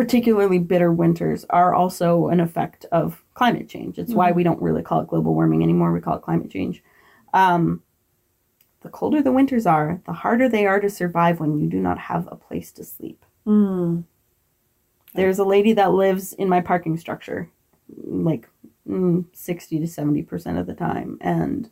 particularly 0.00 0.58
bitter 0.58 0.90
winters 0.90 1.44
are 1.50 1.74
also 1.74 2.28
an 2.28 2.40
effect 2.40 2.86
of 2.90 3.22
climate 3.34 3.68
change. 3.68 3.98
It's 3.98 4.14
why 4.14 4.32
we 4.32 4.42
don't 4.42 4.62
really 4.62 4.80
call 4.80 5.02
it 5.02 5.08
global 5.08 5.34
warming 5.34 5.62
anymore. 5.62 5.92
We 5.92 6.00
call 6.00 6.16
it 6.16 6.22
climate 6.22 6.50
change. 6.50 6.82
Um, 7.34 7.82
the 8.80 8.88
colder 8.88 9.20
the 9.20 9.30
winters 9.30 9.66
are, 9.66 10.00
the 10.06 10.14
harder 10.14 10.48
they 10.48 10.64
are 10.64 10.80
to 10.80 10.88
survive 10.88 11.38
when 11.38 11.58
you 11.58 11.68
do 11.68 11.76
not 11.76 11.98
have 11.98 12.26
a 12.32 12.36
place 12.36 12.72
to 12.72 12.82
sleep. 12.82 13.26
Mm. 13.46 14.04
There's 15.12 15.38
a 15.38 15.44
lady 15.44 15.74
that 15.74 15.92
lives 15.92 16.32
in 16.32 16.48
my 16.48 16.62
parking 16.62 16.96
structure, 16.96 17.50
like 18.02 18.48
mm, 18.88 19.26
60 19.34 19.80
to 19.80 19.84
70% 19.84 20.58
of 20.58 20.66
the 20.66 20.72
time. 20.72 21.18
And 21.20 21.68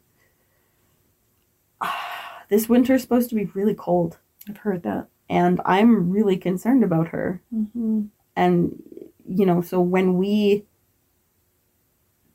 ah, 1.80 2.42
this 2.50 2.68
winter 2.68 2.96
is 2.96 3.00
supposed 3.00 3.30
to 3.30 3.36
be 3.36 3.46
really 3.46 3.74
cold. 3.74 4.18
I've 4.46 4.58
heard 4.58 4.82
that. 4.82 5.08
And 5.30 5.62
I'm 5.64 6.10
really 6.10 6.36
concerned 6.36 6.84
about 6.84 7.08
her. 7.08 7.40
hmm 7.50 8.08
And, 8.38 8.80
you 9.28 9.44
know, 9.44 9.60
so 9.60 9.80
when 9.80 10.16
we 10.16 10.64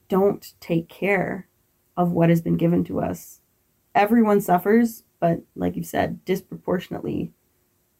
don't 0.09 0.53
take 0.59 0.89
care 0.89 1.47
of 1.95 2.11
what 2.11 2.29
has 2.29 2.41
been 2.41 2.57
given 2.57 2.83
to 2.85 2.99
us, 2.99 3.39
everyone 3.95 4.41
suffers, 4.41 5.03
but 5.19 5.41
like 5.55 5.75
you 5.75 5.83
said, 5.83 6.23
disproportionately 6.25 7.31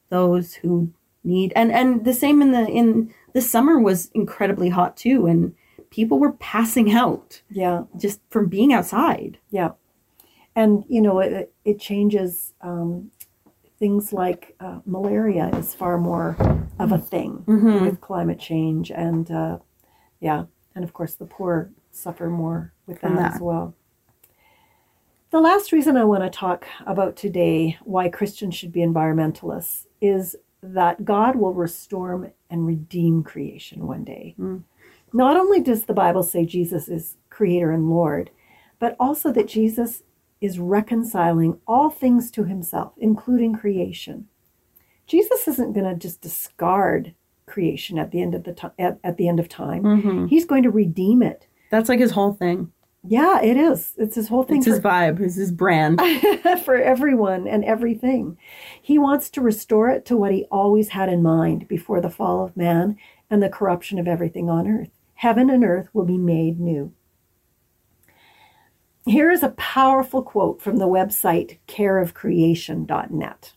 those 0.10 0.54
who 0.56 0.92
need 1.24 1.54
and 1.56 1.72
and 1.72 2.04
the 2.04 2.14
same 2.14 2.42
in 2.42 2.52
the 2.52 2.68
in 2.68 3.14
the 3.34 3.42
summer 3.42 3.80
was 3.80 4.12
incredibly 4.14 4.68
hot 4.70 4.98
too 4.98 5.26
and 5.26 5.56
people 5.90 6.20
were 6.20 6.34
passing 6.34 6.92
out 6.92 7.42
Yeah, 7.50 7.84
just 7.98 8.20
from 8.30 8.48
being 8.50 8.74
outside. 8.74 9.38
yeah. 9.50 9.72
And, 10.56 10.84
you 10.88 11.02
know, 11.02 11.20
it, 11.20 11.52
it 11.66 11.80
changes 11.80 12.54
um, 12.62 13.10
things 13.84 14.14
like 14.14 14.56
uh, 14.62 14.80
malaria 14.86 15.50
is 15.58 15.76
far 15.76 15.98
more 15.98 16.38
of 16.80 16.94
a 16.94 16.98
thing 16.98 17.44
Mhm. 17.46 17.82
with 17.82 18.00
climate 18.00 18.40
change. 18.40 18.90
And, 18.92 19.30
uh, 19.30 19.60
yeah, 20.22 20.46
and 20.74 20.86
of 20.86 20.94
course, 20.94 21.16
the 21.16 21.26
poor 21.26 21.70
suffer 21.92 22.30
more 22.30 22.72
with 22.88 23.00
From 23.00 23.18
that, 23.18 23.36
as 23.36 23.42
well. 23.42 23.74
The 25.32 25.42
last 25.42 25.74
reason 25.74 25.98
I 25.98 26.06
want 26.06 26.24
to 26.24 26.30
talk 26.30 26.66
about 26.86 27.18
today 27.18 27.78
why 27.84 28.08
Christians 28.08 28.56
should 28.56 28.72
be 28.72 28.80
environmentalists 28.80 29.86
is 30.00 30.38
that 30.62 31.04
God 31.04 31.36
will 31.36 31.54
restore 31.54 32.32
and 32.50 32.66
redeem 32.66 33.22
creation 33.22 33.86
one 33.86 34.06
day. 34.06 34.34
Mm. 34.40 34.64
Not 35.12 35.36
only 35.36 35.60
does 35.60 35.84
the 35.84 35.94
Bible 35.94 36.24
say 36.24 36.46
Jesus 36.46 36.88
is 36.88 37.18
creator 37.30 37.70
and 37.72 37.90
Lord, 37.90 38.30
but 38.80 38.96
also 38.98 39.34
that 39.34 39.50
Jesus 39.50 40.04
is 40.44 40.60
reconciling 40.60 41.58
all 41.66 41.90
things 41.90 42.30
to 42.30 42.44
himself, 42.44 42.92
including 42.98 43.56
creation. 43.56 44.28
Jesus 45.08 45.48
isn't 45.48 45.72
going 45.72 45.86
to 45.86 45.96
just 45.96 46.20
discard 46.22 47.14
creation 47.46 47.98
at 47.98 48.12
the 48.12 48.22
end 48.22 48.36
of 48.36 48.44
the 48.44 48.54
ti- 48.54 48.68
at, 48.78 49.00
at 49.06 49.16
the 49.16 49.30
end 49.30 49.40
of 49.40 49.48
time. 49.48 49.84
Mhm. 49.84 50.30
He's 50.30 50.44
going 50.46 50.64
to 50.64 50.70
redeem 50.70 51.24
it. 51.24 51.48
That's 51.70 51.88
like 51.88 52.00
his 52.00 52.12
whole 52.12 52.34
thing. 52.34 52.72
Yeah, 53.06 53.42
it 53.42 53.56
is. 53.56 53.94
It's 53.98 54.16
his 54.16 54.28
whole 54.28 54.44
thing 54.44 54.58
It's 54.58 54.66
his 54.66 54.80
vibe, 54.82 55.20
it's 55.22 55.36
his 55.36 55.52
brand. 55.52 56.02
for 56.66 56.76
everyone 56.76 57.48
and 57.48 57.64
everything. 57.64 58.38
He 58.82 58.98
wants 58.98 59.30
to 59.32 59.42
restore 59.42 59.90
it 59.90 60.06
to 60.06 60.18
what 60.18 60.32
he 60.34 60.44
always 60.52 60.90
had 60.90 61.08
in 61.10 61.24
mind 61.24 61.68
before 61.70 62.02
the 62.02 62.10
fall 62.10 62.44
of 62.44 62.56
man 62.58 62.98
and 63.30 63.42
the 63.42 63.50
corruption 63.50 63.98
of 63.98 64.08
everything 64.10 64.50
on 64.50 64.68
earth. 64.68 64.90
Heaven 65.16 65.50
and 65.50 65.64
earth 65.64 65.88
will 65.94 66.06
be 66.06 66.18
made 66.18 66.60
new. 66.60 66.92
Here 69.06 69.30
is 69.30 69.44
a 69.44 69.50
powerful 69.50 70.24
quote 70.24 70.62
from 70.62 70.78
the 70.78 70.88
website 70.88 71.58
careofcreation.net. 71.68 73.54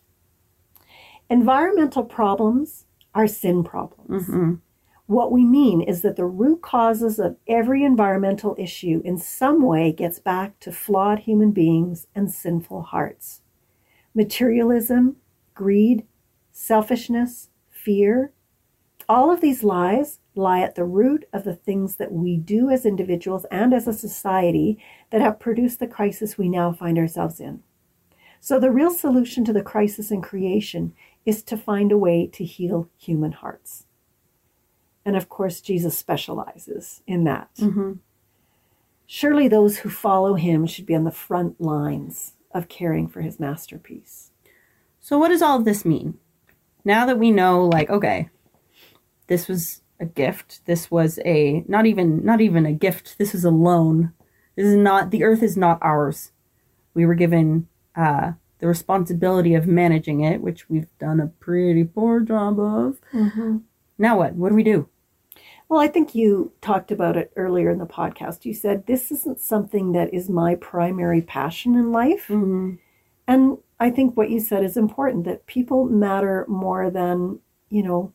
Environmental 1.29 2.03
problems 2.03 2.85
are 3.13 3.27
sin 3.27 3.63
problems. 3.63 4.27
Mhm. 4.27 4.59
What 5.05 5.31
we 5.31 5.45
mean 5.45 5.81
is 5.81 6.01
that 6.01 6.17
the 6.17 6.25
root 6.25 6.61
causes 6.61 7.17
of 7.17 7.37
every 7.47 7.83
environmental 7.85 8.55
issue 8.57 9.01
in 9.05 9.17
some 9.17 9.61
way 9.61 9.93
gets 9.93 10.19
back 10.19 10.59
to 10.59 10.71
flawed 10.71 11.19
human 11.19 11.51
beings 11.51 12.07
and 12.13 12.29
sinful 12.29 12.81
hearts. 12.81 13.41
Materialism, 14.13 15.15
greed, 15.53 16.05
selfishness, 16.51 17.49
fear, 17.69 18.33
all 19.09 19.31
of 19.31 19.41
these 19.41 19.63
lies 19.63 20.19
lie 20.35 20.61
at 20.61 20.75
the 20.75 20.83
root 20.83 21.25
of 21.33 21.43
the 21.43 21.55
things 21.55 21.95
that 21.95 22.11
we 22.11 22.37
do 22.37 22.69
as 22.69 22.85
individuals 22.85 23.45
and 23.51 23.73
as 23.73 23.87
a 23.87 23.93
society 23.93 24.77
that 25.09 25.21
have 25.21 25.39
produced 25.39 25.79
the 25.79 25.87
crisis 25.87 26.37
we 26.37 26.49
now 26.49 26.71
find 26.71 26.97
ourselves 26.97 27.39
in. 27.39 27.63
So, 28.39 28.59
the 28.59 28.71
real 28.71 28.91
solution 28.91 29.43
to 29.45 29.53
the 29.53 29.63
crisis 29.63 30.11
in 30.11 30.21
creation 30.21 30.93
is 31.25 31.41
to 31.43 31.57
find 31.57 31.91
a 31.91 31.97
way 31.97 32.27
to 32.27 32.45
heal 32.45 32.89
human 32.97 33.31
hearts. 33.31 33.85
And 35.03 35.15
of 35.15 35.29
course, 35.29 35.61
Jesus 35.61 35.97
specializes 35.97 37.01
in 37.07 37.23
that. 37.23 37.49
Mhm. 37.57 37.99
Surely 39.05 39.47
those 39.47 39.79
who 39.79 39.89
follow 39.89 40.35
him 40.35 40.65
should 40.65 40.85
be 40.85 40.95
on 40.95 41.05
the 41.05 41.11
front 41.11 41.59
lines 41.61 42.33
of 42.51 42.67
caring 42.67 43.07
for 43.07 43.21
his 43.21 43.39
masterpiece. 43.39 44.31
So 44.99 45.17
what 45.17 45.29
does 45.29 45.41
all 45.41 45.57
of 45.57 45.65
this 45.65 45.85
mean? 45.85 46.19
Now 46.83 47.05
that 47.05 47.17
we 47.17 47.31
know 47.31 47.65
like 47.65 47.89
okay, 47.89 48.29
this 49.27 49.47
was 49.47 49.81
a 49.99 50.05
gift. 50.05 50.65
This 50.65 50.91
was 50.91 51.19
a 51.25 51.63
not 51.67 51.85
even 51.85 52.23
not 52.23 52.41
even 52.41 52.65
a 52.65 52.73
gift. 52.73 53.17
This 53.17 53.33
is 53.35 53.43
a 53.45 53.51
loan. 53.51 54.13
This 54.55 54.67
is 54.67 54.75
not 54.75 55.11
the 55.11 55.23
earth 55.23 55.43
is 55.43 55.57
not 55.57 55.79
ours. 55.81 56.31
We 56.93 57.05
were 57.05 57.15
given 57.15 57.67
uh 57.95 58.33
the 58.59 58.67
responsibility 58.67 59.53
of 59.53 59.67
managing 59.67 60.21
it, 60.21 60.41
which 60.41 60.67
we've 60.69 60.87
done 60.99 61.19
a 61.19 61.27
pretty 61.27 61.83
poor 61.83 62.19
job 62.21 62.59
of. 62.59 62.99
Now 63.97 64.17
what? 64.17 64.33
What 64.33 64.49
do 64.49 64.55
we 64.55 64.63
do? 64.63 64.89
Well, 65.69 65.79
I 65.81 65.87
think 65.87 66.15
you 66.15 66.53
talked 66.61 66.91
about 66.91 67.17
it 67.17 67.31
earlier 67.35 67.69
in 67.69 67.77
the 67.77 67.85
podcast. 67.85 68.45
You 68.45 68.53
said 68.53 68.85
this 68.85 69.11
isn't 69.11 69.41
something 69.41 69.91
that 69.91 70.13
is 70.13 70.29
my 70.29 70.55
primary 70.55 71.21
passion 71.21 71.75
in 71.75 71.91
life. 71.91 72.27
hmm 72.27 72.75
And 73.27 73.57
I 73.79 73.91
think 73.91 74.15
what 74.15 74.29
you 74.29 74.39
said 74.39 74.63
is 74.63 74.77
important 74.77 75.25
that 75.25 75.45
people 75.45 75.85
matter 75.85 76.45
more 76.47 76.89
than, 76.89 77.39
you 77.69 77.83
know, 77.83 78.13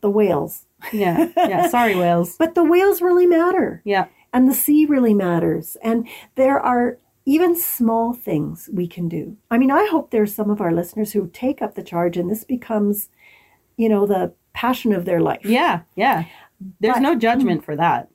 the 0.00 0.10
whales. 0.10 0.64
Yeah. 0.92 1.28
Yeah. 1.36 1.68
Sorry, 1.68 1.94
whales. 2.04 2.36
But 2.38 2.54
the 2.54 2.64
whales 2.64 3.00
really 3.02 3.26
matter. 3.26 3.82
Yeah. 3.84 4.06
and 4.32 4.48
the 4.48 4.54
sea 4.54 4.84
really 4.86 5.14
matters. 5.14 5.76
And 5.82 6.06
there 6.34 6.60
are 6.60 6.98
even 7.24 7.56
small 7.56 8.12
things 8.12 8.68
we 8.72 8.86
can 8.86 9.08
do. 9.08 9.36
I 9.50 9.58
mean, 9.58 9.70
I 9.70 9.86
hope 9.90 10.10
there's 10.10 10.34
some 10.34 10.50
of 10.50 10.60
our 10.60 10.72
listeners 10.72 11.12
who 11.12 11.28
take 11.32 11.60
up 11.62 11.74
the 11.74 11.82
charge 11.82 12.16
and 12.16 12.30
this 12.30 12.44
becomes, 12.44 13.08
you 13.76 13.88
know, 13.88 14.06
the 14.06 14.32
passion 14.52 14.92
of 14.92 15.04
their 15.06 15.20
life. 15.20 15.44
Yeah. 15.44 15.80
Yeah. 15.96 16.24
There's 16.80 16.94
But- 16.94 17.02
no 17.02 17.14
judgment 17.16 17.64
for 17.64 17.74
that. 17.76 18.08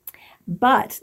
But 0.48 1.00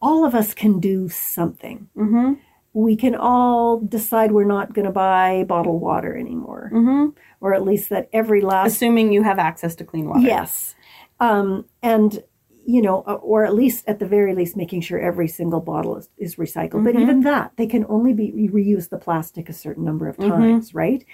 all 0.00 0.24
of 0.24 0.34
us 0.34 0.54
can 0.54 0.80
do 0.80 1.08
something. 1.08 1.88
Mm-hmm. 1.96 2.34
We 2.74 2.96
can 2.96 3.14
all 3.14 3.80
decide 3.80 4.32
we're 4.32 4.44
not 4.44 4.72
going 4.72 4.86
to 4.86 4.92
buy 4.92 5.44
bottled 5.46 5.80
water 5.82 6.16
anymore, 6.16 6.70
Mm-hmm. 6.72 7.10
or 7.40 7.52
at 7.54 7.64
least 7.64 7.90
that 7.90 8.08
every 8.12 8.40
last 8.40 8.72
Assuming 8.72 9.12
you 9.12 9.22
have 9.22 9.38
access 9.38 9.74
to 9.76 9.84
clean 9.84 10.08
water. 10.08 10.20
Yes. 10.20 10.74
Um, 11.20 11.66
and, 11.82 12.22
you 12.64 12.80
know, 12.80 13.04
uh, 13.06 13.14
or 13.14 13.44
at 13.44 13.54
least 13.54 13.84
at 13.86 13.98
the 13.98 14.06
very 14.06 14.34
least, 14.34 14.56
making 14.56 14.80
sure 14.80 14.98
every 14.98 15.28
single 15.28 15.60
bottle 15.60 15.96
is, 15.98 16.08
is 16.16 16.36
recycled. 16.36 16.82
But 16.84 16.94
Mhm. 16.94 17.00
even 17.02 17.20
that, 17.22 17.52
they 17.56 17.66
can 17.66 17.84
only 17.88 18.12
be 18.14 18.32
re- 18.32 18.48
reuse 18.74 18.88
the 18.88 18.98
plastic 18.98 19.48
a 19.48 19.52
certain 19.52 19.84
number 19.84 20.08
of 20.08 20.16
Mhm. 20.16 20.28
times, 20.30 20.74
right? 20.74 21.04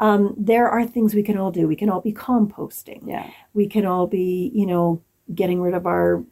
Um, 0.00 0.34
there 0.36 0.68
are 0.68 0.84
things 0.84 1.14
we 1.14 1.22
can 1.22 1.38
all 1.38 1.50
do. 1.52 1.68
We 1.68 1.76
can 1.76 1.88
all 1.88 2.00
be 2.00 2.12
composting. 2.12 3.02
Yeah. 3.06 3.26
We 3.54 3.66
can 3.68 3.86
all 3.86 4.06
be, 4.06 4.50
you 4.54 4.66
know, 4.66 5.00
getting 5.34 5.60
rid 5.60 5.74
of 5.74 5.86
our 5.86 6.24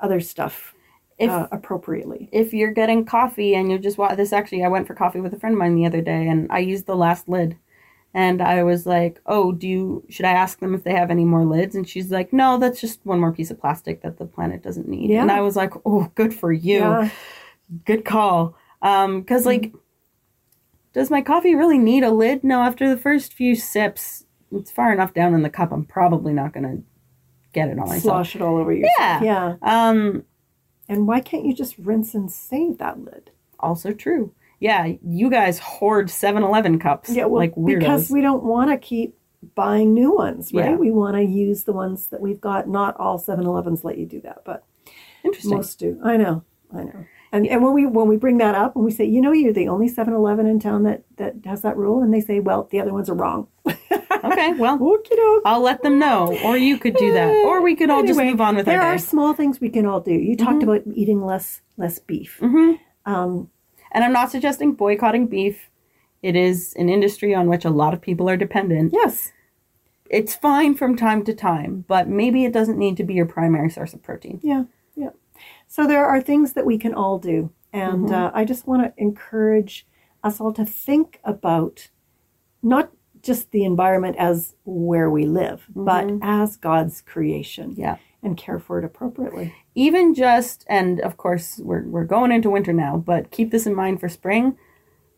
other 0.00 0.20
stuff 0.20 0.74
If 1.20 1.30
uh, 1.30 1.46
appropriately. 1.52 2.28
if 2.32 2.52
you're 2.54 2.72
getting 2.72 3.04
coffee 3.04 3.54
and 3.54 3.70
you 3.70 3.78
just 3.78 3.98
want 3.98 4.16
this 4.16 4.32
actually 4.32 4.64
i 4.64 4.68
went 4.68 4.86
for 4.86 4.94
coffee 4.94 5.20
with 5.20 5.34
a 5.34 5.38
friend 5.38 5.54
of 5.54 5.58
mine 5.58 5.74
the 5.76 5.84
other 5.86 6.00
day 6.00 6.26
and 6.26 6.50
i 6.50 6.58
used 6.58 6.86
the 6.86 6.96
last 6.96 7.28
lid 7.28 7.56
and 8.14 8.40
i 8.40 8.62
was 8.62 8.86
like 8.86 9.20
oh 9.26 9.52
do 9.52 9.68
you 9.68 10.04
should 10.08 10.24
i 10.24 10.32
ask 10.32 10.58
them 10.60 10.74
if 10.74 10.82
they 10.82 10.94
have 10.94 11.10
any 11.10 11.24
more 11.24 11.44
lids 11.44 11.74
and 11.74 11.86
she's 11.88 12.10
like 12.10 12.32
no 12.32 12.56
that's 12.58 12.80
just 12.80 13.04
one 13.04 13.20
more 13.20 13.32
piece 13.32 13.50
of 13.50 13.60
plastic 13.60 14.00
that 14.02 14.16
the 14.18 14.24
planet 14.24 14.62
doesn't 14.62 14.88
need 14.88 15.10
Yeah. 15.10 15.20
and 15.22 15.30
i 15.30 15.40
was 15.42 15.56
like 15.56 15.72
oh 15.84 16.10
good 16.14 16.32
for 16.32 16.52
you 16.52 16.78
Yeah. 16.78 17.10
good 17.84 18.04
call 18.06 18.56
um 18.82 19.20
because 19.20 19.44
like 19.44 19.72
does 20.92 21.10
my 21.10 21.20
coffee 21.22 21.54
really 21.54 21.78
need 21.78 22.02
a 22.02 22.10
lid 22.10 22.42
no 22.42 22.62
after 22.62 22.88
the 22.88 22.96
first 22.96 23.32
few 23.34 23.54
sips 23.54 24.24
it's 24.52 24.70
far 24.70 24.90
enough 24.92 25.12
down 25.14 25.34
in 25.34 25.42
the 25.42 25.50
cup 25.50 25.70
i'm 25.70 25.84
probably 25.84 26.32
not 26.32 26.52
gonna 26.52 26.78
get 27.52 27.68
it 27.68 27.78
on 27.78 27.88
myself 27.88 28.02
Slosh 28.02 28.36
it 28.36 28.42
all 28.42 28.56
over 28.56 28.72
yourself. 28.72 29.22
Yeah. 29.22 29.22
Yeah. 29.22 29.54
um 29.62 30.24
And 30.90 31.06
why 31.06 31.20
can't 31.20 31.44
you 31.46 31.54
just 31.54 31.78
rinse 31.78 32.14
and 32.14 32.30
save 32.30 32.76
that 32.78 32.98
lid? 33.02 33.30
also 33.60 33.92
true. 33.92 34.32
Yeah, 34.58 34.92
you 35.06 35.28
guys 35.30 35.58
hoard 35.58 36.08
7-Eleven 36.08 36.78
cups 36.78 37.10
Yeah, 37.10 37.26
well, 37.26 37.40
like 37.40 37.54
weirdos. 37.54 37.78
because 37.78 38.10
we 38.10 38.20
don't 38.22 38.42
want 38.42 38.70
to 38.70 38.76
keep 38.78 39.16
buying 39.54 39.92
new 39.94 40.14
ones, 40.14 40.52
right? 40.52 40.70
Yeah. 40.70 40.76
We 40.76 40.90
want 40.90 41.16
to 41.16 41.22
use 41.22 41.64
the 41.64 41.72
ones 41.72 42.06
that 42.08 42.20
we've 42.22 42.40
got. 42.40 42.68
Not 42.68 42.96
all 42.98 43.18
7-Elevens 43.18 43.84
let 43.84 43.96
you 43.98 44.06
do 44.06 44.20
that, 44.22 44.42
but 44.44 44.64
Interesting. 45.24 45.56
most 45.56 45.78
do. 45.78 45.98
I 46.04 46.16
know, 46.16 46.42
I 46.74 46.84
know. 46.84 47.06
And 47.32 47.46
and 47.46 47.62
when 47.62 47.72
we 47.74 47.86
when 47.86 48.08
we 48.08 48.16
bring 48.16 48.38
that 48.38 48.54
up 48.54 48.74
and 48.74 48.84
we 48.84 48.90
say, 48.90 49.04
you 49.04 49.20
know, 49.20 49.30
you're 49.32 49.52
the 49.52 49.68
only 49.68 49.88
7-Eleven 49.88 50.46
in 50.46 50.58
town 50.58 50.82
that 50.82 51.04
that 51.16 51.34
has 51.44 51.60
that 51.62 51.76
rule, 51.76 52.02
and 52.02 52.12
they 52.12 52.20
say, 52.20 52.40
well, 52.40 52.66
the 52.70 52.80
other 52.80 52.92
ones 52.92 53.08
are 53.08 53.14
wrong. 53.14 53.46
okay, 54.24 54.52
well. 54.54 54.78
I'll 55.44 55.60
let 55.62 55.82
them 55.82 55.98
know, 55.98 56.38
or 56.44 56.56
you 56.56 56.78
could 56.78 56.96
do 56.96 57.12
that, 57.12 57.44
or 57.44 57.62
we 57.62 57.74
could 57.76 57.90
all 57.90 58.02
just 58.02 58.18
move 58.20 58.40
on 58.40 58.56
with 58.56 58.66
there 58.66 58.80
our 58.82 58.94
are 58.94 58.98
small 58.98 59.34
things 59.34 59.60
we 59.60 59.70
can 59.70 59.86
all 59.86 60.00
do. 60.00 60.12
You 60.12 60.36
talked 60.36 60.62
about 60.62 60.82
eating 60.94 61.24
less 61.24 61.62
less 61.76 61.98
beef. 61.98 62.38
hmm 62.40 62.72
Um, 63.06 63.50
And 63.92 64.04
I'm 64.04 64.12
not 64.12 64.30
suggesting 64.30 64.72
boycotting 64.74 65.26
beef. 65.26 65.70
It 66.22 66.36
is 66.36 66.74
an 66.78 66.88
industry 66.88 67.34
on 67.34 67.48
which 67.48 67.64
a 67.64 67.70
lot 67.70 67.94
of 67.94 68.00
people 68.00 68.28
are 68.28 68.36
dependent. 68.36 68.92
yes, 68.92 69.32
It's 70.10 70.34
fine 70.34 70.74
from 70.74 70.96
time 70.96 71.24
to 71.24 71.34
time, 71.34 71.84
but 71.88 72.08
maybe 72.08 72.44
it 72.44 72.52
doesn't 72.52 72.78
need 72.78 72.96
to 72.98 73.04
be 73.04 73.14
your 73.14 73.26
primary 73.26 73.70
source 73.70 73.94
of 73.94 74.02
protein. 74.02 74.40
Yeah, 74.42 74.64
yeah. 74.96 75.10
So 75.68 75.86
there 75.86 76.04
are 76.04 76.20
things 76.20 76.52
that 76.52 76.66
we 76.66 76.76
can 76.78 76.94
all 76.94 77.18
do. 77.18 77.50
And 77.72 78.08
Mhm. 78.08 78.12
uh, 78.12 78.30
I 78.34 78.44
just 78.44 78.66
want 78.66 78.82
to 78.82 78.92
encourage 79.02 79.86
us 80.22 80.40
all 80.40 80.52
to 80.52 80.64
think 80.66 81.20
about 81.24 81.88
not 82.62 82.90
just 83.22 83.50
the 83.50 83.64
environment 83.64 84.16
as 84.18 84.54
where 84.64 85.10
we 85.10 85.24
live, 85.26 85.66
mm-hmm. 85.70 85.84
but 85.84 86.10
as 86.22 86.56
God's 86.56 87.00
creation 87.00 87.74
Yeah. 87.76 87.96
and 88.22 88.36
care 88.36 88.58
for 88.58 88.78
it 88.78 88.84
appropriately. 88.84 89.54
even 89.74 90.14
just 90.14 90.64
and 90.68 91.00
of 91.00 91.16
course 91.16 91.58
we're 91.62 91.84
we're 91.84 92.04
going 92.04 92.32
into 92.32 92.50
winter 92.50 92.72
now, 92.72 92.96
but 92.96 93.30
keep 93.30 93.50
this 93.50 93.66
in 93.66 93.74
mind 93.74 94.00
for 94.00 94.08
spring. 94.08 94.56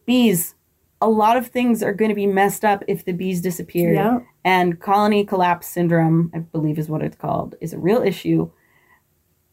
Bees. 0.06 0.54
A 1.00 1.08
lot 1.08 1.36
of 1.36 1.48
things 1.48 1.82
are 1.82 1.92
going 1.92 2.10
to 2.10 2.14
be 2.14 2.28
messed 2.28 2.64
up 2.64 2.84
if 2.86 3.04
the 3.04 3.12
bees 3.12 3.40
disappear. 3.40 3.92
Yeah. 3.92 4.20
And 4.44 4.78
colony 4.80 5.24
collapse 5.24 5.66
syndrome, 5.66 6.30
I 6.32 6.38
believe 6.38 6.78
is 6.78 6.88
what 6.88 7.02
it's 7.02 7.16
called, 7.16 7.56
is 7.60 7.72
a 7.72 7.78
real 7.78 8.02
issue. 8.02 8.50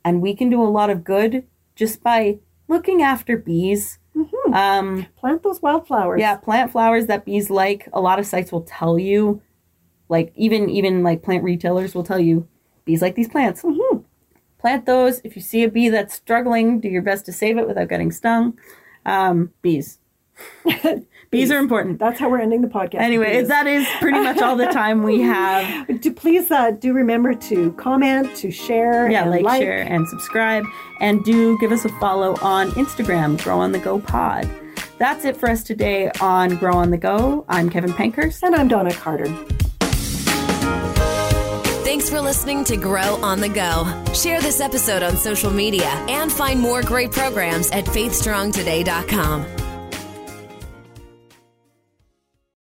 And 0.06 0.22
we 0.22 0.36
can 0.36 0.50
do 0.52 0.62
a 0.62 0.70
lot 0.70 0.92
of 0.92 1.04
good 1.04 1.46
just 1.76 2.04
by 2.04 2.38
looking 2.68 3.02
after 3.02 3.36
bees. 3.36 3.98
Mm-hmm. 4.16 4.29
Um, 4.54 5.06
Plant 5.18 5.44
those 5.44 5.62
wildflowers. 5.62 6.20
yeah, 6.20 6.36
plant 6.38 6.72
flowers 6.72 7.08
that 7.08 7.26
bees 7.26 7.50
like. 7.50 7.88
A 7.94 8.02
lot 8.02 8.20
of 8.20 8.26
sites 8.26 8.52
will 8.52 8.64
tell 8.64 8.98
you, 9.00 9.42
like 10.10 10.32
even 10.36 10.70
even 10.70 11.04
like 11.04 11.22
plant 11.22 11.44
retailers 11.44 11.94
will 11.94 12.04
tell 12.04 12.20
you, 12.20 12.48
bees 12.86 13.02
like 13.02 13.16
these 13.16 13.28
plants. 13.30 13.62
Mhm. 13.62 14.04
Plant 14.58 14.86
those. 14.86 15.22
If 15.24 15.36
you 15.36 15.42
see 15.42 15.64
a 15.64 15.70
bee 15.70 15.90
that's 15.90 16.14
struggling, 16.16 16.80
do 16.80 16.90
your 16.90 17.02
best 17.02 17.26
to 17.28 17.32
save 17.32 17.58
it 17.58 17.68
without 17.68 17.88
getting 17.90 18.12
stung. 18.12 18.58
Um, 19.06 19.52
bees. 19.62 19.99
bees 21.32 21.52
are 21.52 21.58
important. 21.58 22.00
That's 22.00 22.20
how 22.20 22.30
we're 22.30 22.40
ending 22.42 22.62
the 22.62 22.68
podcast. 22.68 23.00
Anyway, 23.02 23.40
Bees. 23.40 23.48
that 23.48 23.68
is 23.68 23.88
pretty 24.00 24.20
much 24.20 24.42
all 24.42 24.56
the 24.56 24.66
time 24.72 25.04
we 25.04 25.22
have. 25.22 25.88
Do, 26.02 26.12
please 26.14 26.50
uh, 26.52 26.72
do 26.72 26.94
remember 26.94 27.34
to 27.34 27.72
comment, 27.74 28.36
to 28.38 28.52
share, 28.52 29.10
Yeah, 29.10 29.30
and 29.32 29.44
like, 29.44 29.62
share, 29.62 29.82
and 29.82 30.08
subscribe. 30.08 30.66
And 31.02 31.24
do 31.24 31.58
give 31.60 31.72
us 31.72 31.86
a 31.86 31.90
follow 32.00 32.36
on 32.42 32.72
Instagram, 32.72 33.42
Grow 33.44 33.60
on 33.60 33.72
the 33.72 33.80
Go 33.80 34.00
Pod. 34.00 34.50
That's 34.98 35.24
it 35.26 35.38
for 35.38 35.50
us 35.50 35.64
today 35.64 36.12
on 36.20 36.58
Grow 36.58 36.74
on 36.76 36.90
the 36.92 36.98
Go. 36.98 37.46
I'm 37.48 37.70
Kevin 37.70 37.94
Pankhurst. 37.94 38.44
And 38.44 38.54
I'm 38.56 38.68
Donna 38.68 38.94
Carter. 38.94 39.28
Thanks 41.84 42.10
for 42.10 42.22
listening 42.22 42.64
to 42.66 42.78
Grow 42.78 43.16
on 43.24 43.40
the 43.40 43.50
Go. 43.50 43.86
Share 44.14 44.42
this 44.42 44.60
episode 44.60 45.02
on 45.02 45.18
social 45.18 45.52
media 45.52 45.88
and 46.08 46.32
find 46.32 46.60
more 46.60 46.82
great 46.84 47.12
programs 47.12 47.72
at 47.72 47.86
faithstrongtoday.com. 47.86 49.59